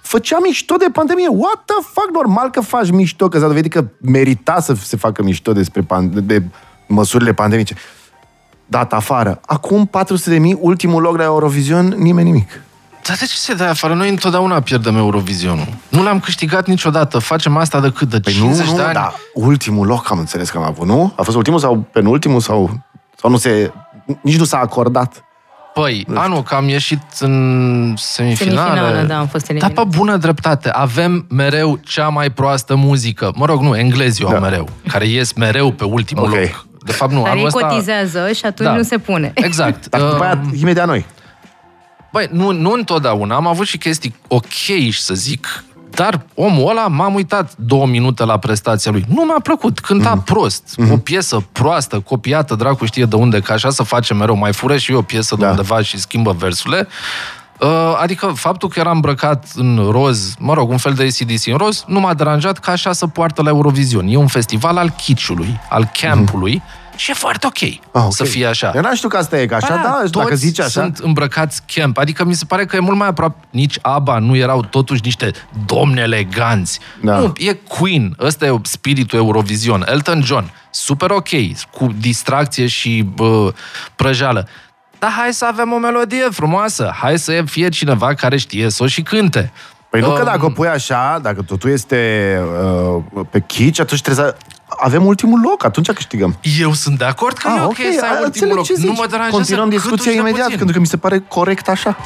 [0.00, 1.28] făcea mișto de pandemie.
[1.28, 2.10] What the fuck?
[2.12, 6.22] Normal că faci mișto, că s-a dovedit că merita să se facă mișto despre pan-
[6.22, 6.42] de
[6.86, 7.74] măsurile pandemice.
[8.66, 9.40] Dat afară.
[9.46, 12.62] Acum 400 de mii, ultimul loc la Eurovision, nimeni nimic.
[13.06, 13.94] Dar de ce se dă afară?
[13.94, 15.66] Noi întotdeauna pierdem Eurovizionul.
[15.88, 17.18] Nu l-am câștigat niciodată.
[17.18, 18.08] Facem asta de cât?
[18.08, 18.92] De Păi 50 nu, nu, de ani?
[18.94, 21.12] dar ultimul loc am înțeles că am avut, nu?
[21.16, 22.80] A fost ultimul sau penultimul sau,
[23.20, 23.72] sau nu se...
[24.20, 25.22] Nici nu s-a acordat.
[25.74, 28.60] Păi, anul că am ieșit în semifinală.
[28.68, 29.84] Semifinală, da, am fost Dar eliminat.
[29.90, 33.32] pe bună dreptate, avem mereu cea mai proastă muzică.
[33.34, 34.34] Mă rog, nu, englezii o Da.
[34.34, 36.34] au mereu, care ies mereu pe ultimul Ok.
[36.34, 36.66] loc.
[36.84, 37.66] De fapt, nu, Dar anul ei ăsta...
[37.66, 38.74] cotizează și atunci Da.
[38.74, 39.30] nu se pune.
[39.34, 39.88] Exact.
[39.88, 41.06] Dar după aia, Uh, imediat noi.
[42.12, 43.34] Băi, nu, nu întotdeauna.
[43.34, 44.44] Am avut și chestii ok,
[44.90, 49.04] să zic, dar omul ăla m-am uitat două minute la prestația lui.
[49.08, 49.78] Nu mi-a plăcut.
[49.78, 50.22] Cânta mm.
[50.22, 50.74] prost.
[50.76, 50.86] Mhm.
[50.86, 50.92] Mm.
[50.92, 54.36] O piesă proastă, copiată, dracu știe de unde, că așa să face mereu.
[54.36, 55.50] Mai fură și eu o piesă de Da.
[55.50, 56.88] undeva și schimbă versurile.
[57.60, 61.56] Uh, Adică faptul că era îmbrăcat în roz, mă rog, un fel de ACDC în
[61.56, 64.06] roz, nu m-a deranjat că așa să poartă la Eurovision.
[64.08, 66.62] E un festival al kitschului, al campului
[66.98, 67.80] și e foarte ok, Mhm.
[67.92, 68.12] Ah, ok.
[68.14, 68.72] să fie așa.
[68.74, 70.68] Eu n-am știut că asta e, că așa, Ba da, dacă toți zici așa...
[70.68, 71.98] sunt îmbrăcați camp.
[71.98, 73.36] Adică mi se pare că e mult mai aproape.
[73.50, 75.30] Nici ABBA nu erau totuși niște
[75.66, 76.80] domni eleganți.
[77.02, 77.18] Da.
[77.18, 78.16] Nu, e Queen.
[78.20, 79.84] Ăsta e spiritul Eurovision.
[79.88, 80.52] Elton John.
[80.70, 81.28] Super ok,
[81.70, 83.52] cu distracție și bă,
[83.96, 84.48] prăjală.
[84.98, 86.92] Dar hai să avem o melodie frumoasă.
[86.94, 89.52] Hai să fie cineva care știe să o și cânte.
[89.90, 92.40] Păi nu că Um, dacă o pui așa, dacă totul este
[93.14, 94.36] uh, pe chici, atunci trebuie să
[94.80, 96.36] avem ultimul loc, atunci câștigăm.
[96.60, 98.68] Eu sunt de acord că A, e ok, okay să ai ultimul loc.
[98.68, 101.96] Nu mă deci deranjează Continuăm discuția imediat, pentru că mi se pare corect așa.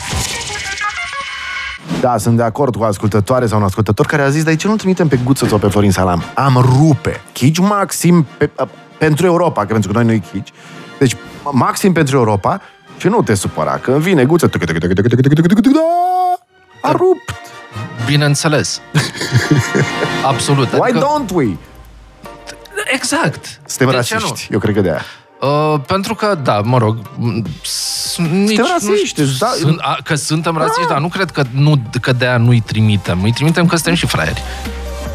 [2.01, 4.77] Da, sunt de acord cu ascultătoare sau un ascultător care a zis, dar ce nu
[4.77, 6.23] trimitem pe Guță sau pe Florin Salam?
[6.35, 7.21] Am rupe.
[7.33, 10.53] Chici maxim pe, ă, pentru Europa, că pentru că noi nu-i chici.
[10.99, 11.17] Deci,
[11.53, 12.61] maxim pentru Europa
[12.97, 14.47] și nu te supăra, că vine Guță.
[14.47, 14.59] Da,
[16.83, 16.91] a da.
[16.91, 17.35] rupt.
[18.07, 18.81] Bineînțeles.
[20.33, 20.73] Absolut.
[20.73, 21.07] Why adică...
[21.07, 21.57] don't we?
[22.85, 23.61] Exact.
[23.67, 24.21] Suntem De ce nu?
[24.21, 25.03] rasiști, eu cred că de aia.
[25.41, 28.89] Uh, pentru că, da, mă rog, m- s- nici, rasiști,
[29.21, 29.47] nu știu, da.
[29.59, 33.23] sunt, a, că suntem rasiști, dar nu cred că, nu, că de aia nu-i trimitem.
[33.23, 34.43] Îi trimitem că suntem și fraieri.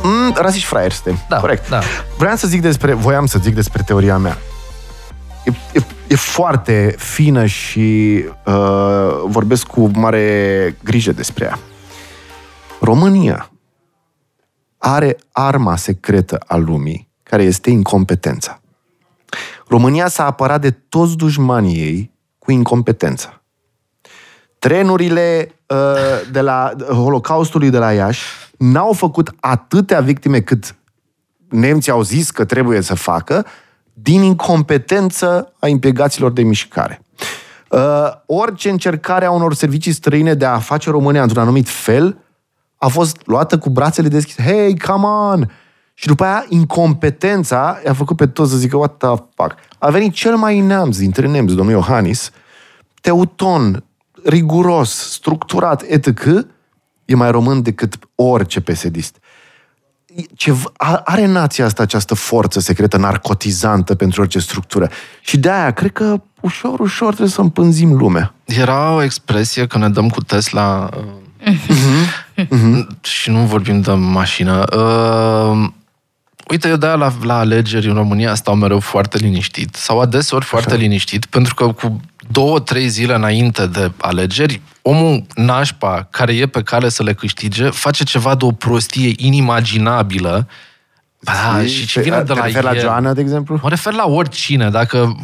[0.04, 1.20] Mm, rasiști fraieri suntem.
[1.30, 1.70] Da, Corect.
[1.70, 1.80] da.
[2.18, 4.38] Vreau să zic despre, voiam să zic despre teoria mea.
[5.46, 8.54] E, e, e foarte fină și uh,
[9.26, 11.60] vorbesc cu mare grijă despre ea.
[12.82, 13.50] România
[14.78, 18.62] are arma secretă a lumii, care este incompetența.
[19.68, 23.42] România s-a apărat de toți dușmanii ei cu incompetența.
[24.60, 25.78] Trenurile uh,
[26.32, 28.24] de la Holocaustului de la Iași
[28.58, 30.76] n-au făcut atâtea victime cât
[31.50, 33.46] nemții au zis că trebuie să facă
[33.94, 37.02] din incompetență a impiegaților de mișcare.
[37.70, 37.80] Uh,
[38.26, 42.18] orice încercare a unor servicii străine de a face România într-un anumit fel
[42.78, 44.42] a fost luată cu brațele deschise.
[44.42, 45.50] Hey, come on!
[46.00, 49.56] Și după aia, incompetența i-a făcut pe toți să zică, what the fuck?
[49.80, 52.32] A venit cel mai neamț dintre nemți, domnul Iohannis,
[53.02, 53.84] teuton,
[54.24, 56.30] riguros, structurat, etc.,
[57.06, 59.18] e mai român decât orice pesedist.
[60.36, 60.54] Ce,
[61.04, 64.90] are nația asta această forță secretă narcotizantă pentru orice structură.
[65.22, 68.34] Și de aia, cred că ușor, ușor trebuie să împânzim lumea.
[68.46, 70.90] Era o expresie că ne dăm cu Tesla
[71.48, 71.58] uh,
[73.02, 74.64] și nu vorbim de mașină.
[74.76, 75.70] Uh,
[76.50, 80.70] uite, eu de la, la alegeri în România stau mereu foarte liniștit, sau adeseori foarte
[80.70, 80.82] Așa.
[80.82, 86.62] liniștit, pentru că cu două, trei zile înainte de alegeri, omul nașpa care e pe
[86.62, 90.48] cale să le câștige face ceva de o prostie inimaginabilă
[91.20, 93.60] da, și ce vine de la refer la Joana, de exemplu?
[93.62, 95.16] Mă refer la oricine, dacă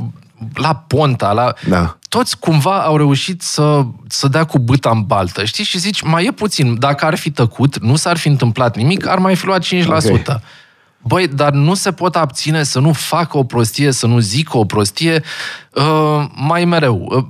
[0.54, 1.54] la Ponta, la...
[1.68, 1.98] Da.
[2.10, 5.64] Toți cumva au reușit să, să dea cu bâta în baltă, știi?
[5.64, 9.18] Și zici, mai e puțin, dacă ar fi tăcut, nu s-ar fi întâmplat nimic, ar
[9.18, 9.86] mai fi luat 5%.
[9.88, 10.40] Okay.
[11.04, 14.66] Băi, dar nu se pot abține să nu facă o prostie, să nu zică o
[14.66, 15.22] prostie
[15.74, 17.08] uh, mai mereu.
[17.10, 17.24] Uh,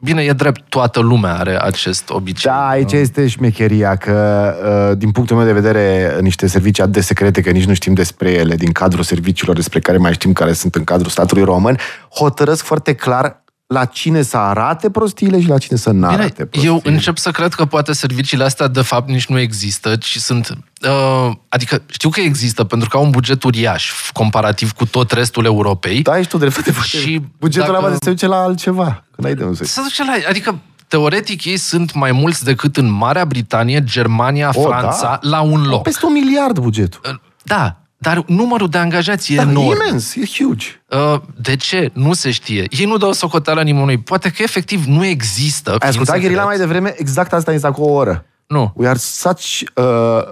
[0.00, 2.50] Bine, e drept, toată lumea are acest obicei.
[2.50, 2.98] Da, aici nu?
[2.98, 4.54] este șmecheria că,
[4.90, 7.94] uh, din punctul meu de vedere, niște servicii atât de secrete, că nici nu știm
[7.94, 11.78] despre ele, din cadrul serviciilor despre care mai știm care sunt în cadrul statului român,
[12.14, 16.66] hotărăsc foarte clar la cine să arate prostiile și la cine să nu arate prostiile.
[16.66, 20.58] Eu încep să cred că poate serviciile astea de fapt nici nu există, ci sunt...
[20.82, 25.44] Uh, adică știu că există pentru că au un buget uriaș comparativ cu tot restul
[25.44, 26.02] Europei.
[26.02, 26.72] Da, ești tu dreptate.
[26.82, 27.86] Și bugetul dacă...
[27.86, 29.04] ăla se duce la altceva.
[29.14, 30.12] Când ai de unde se duce la...
[30.28, 30.58] Adică
[30.88, 35.28] teoretic ei sunt mai mulți decât în Marea Britanie, Germania, o, Franța, da?
[35.28, 35.82] la un loc.
[35.82, 37.00] Peste un miliard bugetul.
[37.04, 39.80] Uh, da, dar numărul de angajați e da, enorm.
[39.82, 40.66] imens, e huge.
[40.90, 41.90] Uh, de ce?
[41.92, 42.64] Nu se știe.
[42.70, 43.98] Ei nu dau socoteală nimănui.
[43.98, 45.76] Poate că efectiv nu există.
[45.78, 46.94] Ai ascultat Gherila mai devreme?
[46.96, 48.24] Exact asta este cu o oră.
[48.46, 48.72] Nu.
[48.74, 49.84] We are such uh,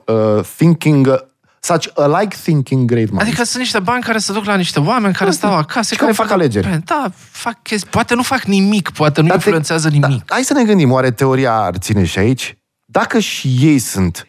[0.07, 1.15] uh, thinking uh,
[1.61, 3.25] such alike thinking great minds.
[3.25, 5.95] Adică sunt niște bani care se duc la niște oameni care da, stau acasă.
[5.95, 6.81] Și care fac alegeri.
[6.85, 7.91] Da, fac chestii.
[7.91, 10.25] Poate nu fac nimic, poate nu Dar influențează te, nimic.
[10.25, 12.59] Da, hai să ne gândim, oare teoria ar ține și aici?
[12.85, 14.27] Dacă și ei sunt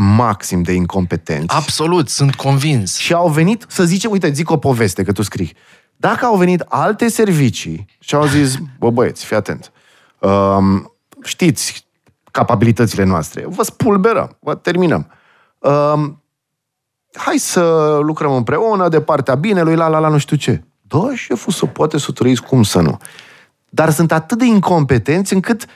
[0.00, 1.54] maxim de incompetenți.
[1.54, 2.96] Absolut, sunt convins.
[2.96, 5.56] Și au venit, să zicem, uite, zic o poveste, că tu scrii.
[5.96, 9.72] Dacă au venit alte servicii și au zis, bă băieți, fii atent,
[10.18, 10.92] um,
[11.22, 11.86] știți
[12.30, 15.10] capabilitățile noastre, vă spulberăm, vă terminăm.
[15.58, 16.22] Um,
[17.12, 20.64] hai să lucrăm împreună de partea binelui, la la la nu știu ce.
[20.80, 22.96] Da, șeful să poate să trăiți, cum să nu.
[23.68, 25.68] Dar sunt atât de incompetenți încât uh,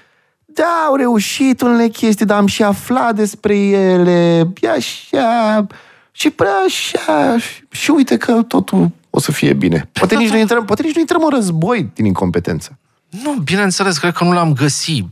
[0.55, 5.67] da, au reușit unele chestii, dar am și aflat despre ele, e așa,
[6.13, 7.37] și prea așa,
[7.71, 9.89] și uite că totul o să fie bine.
[9.93, 12.79] Poate nici nu intrăm, poate nici nu intrăm în război din incompetență.
[13.23, 15.07] Nu, bineînțeles, cred că nu l-am găsit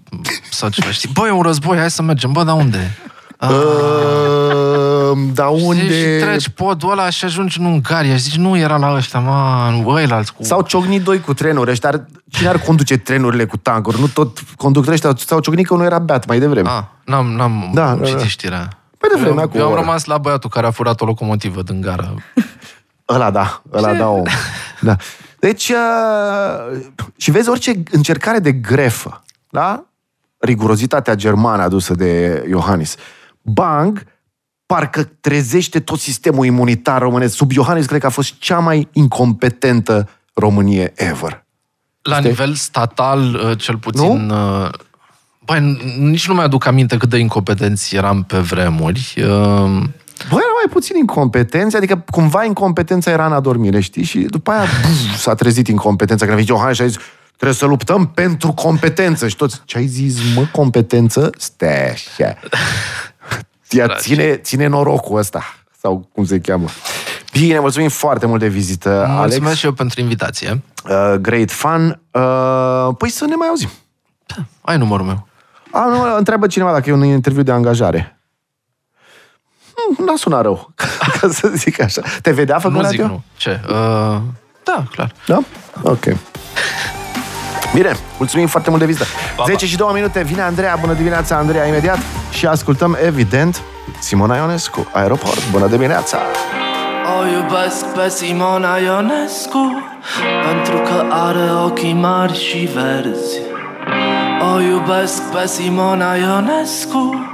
[0.50, 1.10] sau ceva, știi?
[1.12, 2.32] Băi, un război, hai să mergem.
[2.32, 2.98] Bă, dar unde?
[3.40, 5.82] Uh, da unde...
[5.82, 9.84] Și treci podul ăla și ajungi în Ungaria și zici, nu era la ăștia, man,
[9.86, 10.42] ăilalți cu...
[10.42, 12.04] S-au ciocnit doi cu trenuri, ăștia ar...
[12.28, 14.00] Cine ar conduce trenurile cu tancuri?
[14.00, 16.68] Nu tot conductorii ăștia s-au ciocnit că nu era beat mai devreme.
[16.68, 18.26] Ah, n-am, n-am da, citit da, da.
[18.26, 18.68] știrea.
[18.98, 22.14] Păi devreme, eu, eu am rămas la băiatul care a furat o locomotivă din gara.
[23.14, 24.22] ăla da, ăla da, om.
[24.80, 24.96] da.
[25.38, 26.80] Deci, uh,
[27.16, 29.84] și vezi orice încercare de grefă, da?
[30.38, 32.96] Rigurozitatea germană adusă de Iohannis.
[33.42, 34.06] Bang,
[34.66, 37.34] parcă trezește tot sistemul imunitar românesc.
[37.34, 41.44] Sub Iohannis, cred că a fost cea mai incompetentă Românie ever.
[42.02, 42.28] La Știi?
[42.28, 44.26] nivel statal, uh, cel puțin...
[44.26, 44.62] Nu?
[44.62, 44.70] Uh,
[45.44, 49.14] băi, nici nu mi-aduc aminte cât de incompetenți eram pe vremuri.
[49.16, 49.82] Uh,
[50.28, 54.02] Băi, era mai puțin incompetenți, adică cumva incompetența era în adormire, știi?
[54.02, 56.96] Și după aia buf, s-a trezit incompetența, când a venit Iohannis și a zis
[57.36, 59.28] trebuie să luptăm pentru competență.
[59.28, 61.30] Și toți, ce ai zis, mă, competență?
[61.38, 62.36] Stai așa.
[63.70, 65.42] Ea ține, ține norocul ăsta,
[65.80, 66.66] sau cum se cheamă.
[67.32, 69.58] Bine, mulțumim foarte mult de vizită, Mulțumesc Alex.
[69.58, 70.62] și eu pentru invitație.
[70.84, 72.00] Uh, great fun.
[72.10, 73.68] Uh, păi să ne mai auzim.
[74.26, 75.28] Da, ai numărul meu.
[75.70, 78.20] A, nu, întreabă cineva dacă e un interviu de angajare.
[79.74, 80.72] Hmm, n-a sunat rău,
[81.20, 82.02] ca să zic așa.
[82.22, 83.22] Te vedea făcând Nu zic nu.
[83.36, 83.60] Ce?
[83.68, 84.20] Uh,
[84.64, 85.12] da, clar.
[85.26, 85.38] Da?
[85.82, 86.04] Ok.
[87.74, 89.04] Bine, mulțumim foarte mult de vizită.
[89.36, 91.98] Pa, 10 și 2 minute, vine Andreea, bună dimineața Andreea, imediat.
[92.30, 93.60] Și ascultăm, evident,
[93.98, 96.18] Simona Ionescu, Aeroport, bună dimineața!
[97.18, 99.82] O iubesc pe Simona Ionescu
[100.46, 103.38] Pentru că are ochii mari și verzi
[104.54, 107.32] O iubesc pe Simona Ionnescu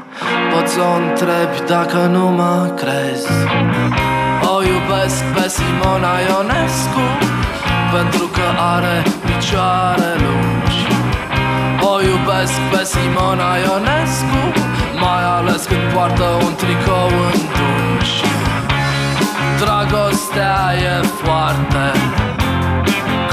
[0.53, 3.33] Poți să o întrebi dacă nu mă crezi
[4.57, 7.05] O iubesc pe Simona Ionescu
[7.95, 9.03] Pentru că are
[9.37, 10.83] picioare lungi.
[11.81, 14.43] O iubesc pe Simona Ionescu
[15.01, 18.15] Mai ales când poartă un tricou întunci
[19.61, 20.59] Dragostea
[20.91, 21.85] e foarte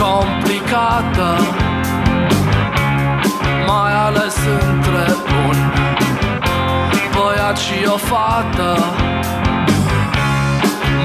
[0.01, 1.29] complicată
[3.67, 4.35] Mai ales
[4.69, 5.05] între
[5.47, 5.57] un
[7.13, 8.77] băiat și o fată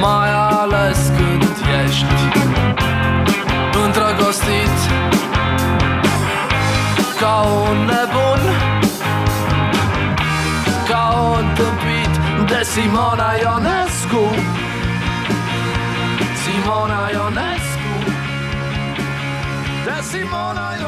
[0.00, 0.30] Mai
[0.60, 2.47] ales când ești
[7.38, 8.42] kaunebun
[10.88, 12.12] Ca o întâmpit
[12.46, 14.24] de Simona Ionescu.
[16.42, 17.92] Simona Ionescu.
[19.84, 20.87] De Simona Ionescu.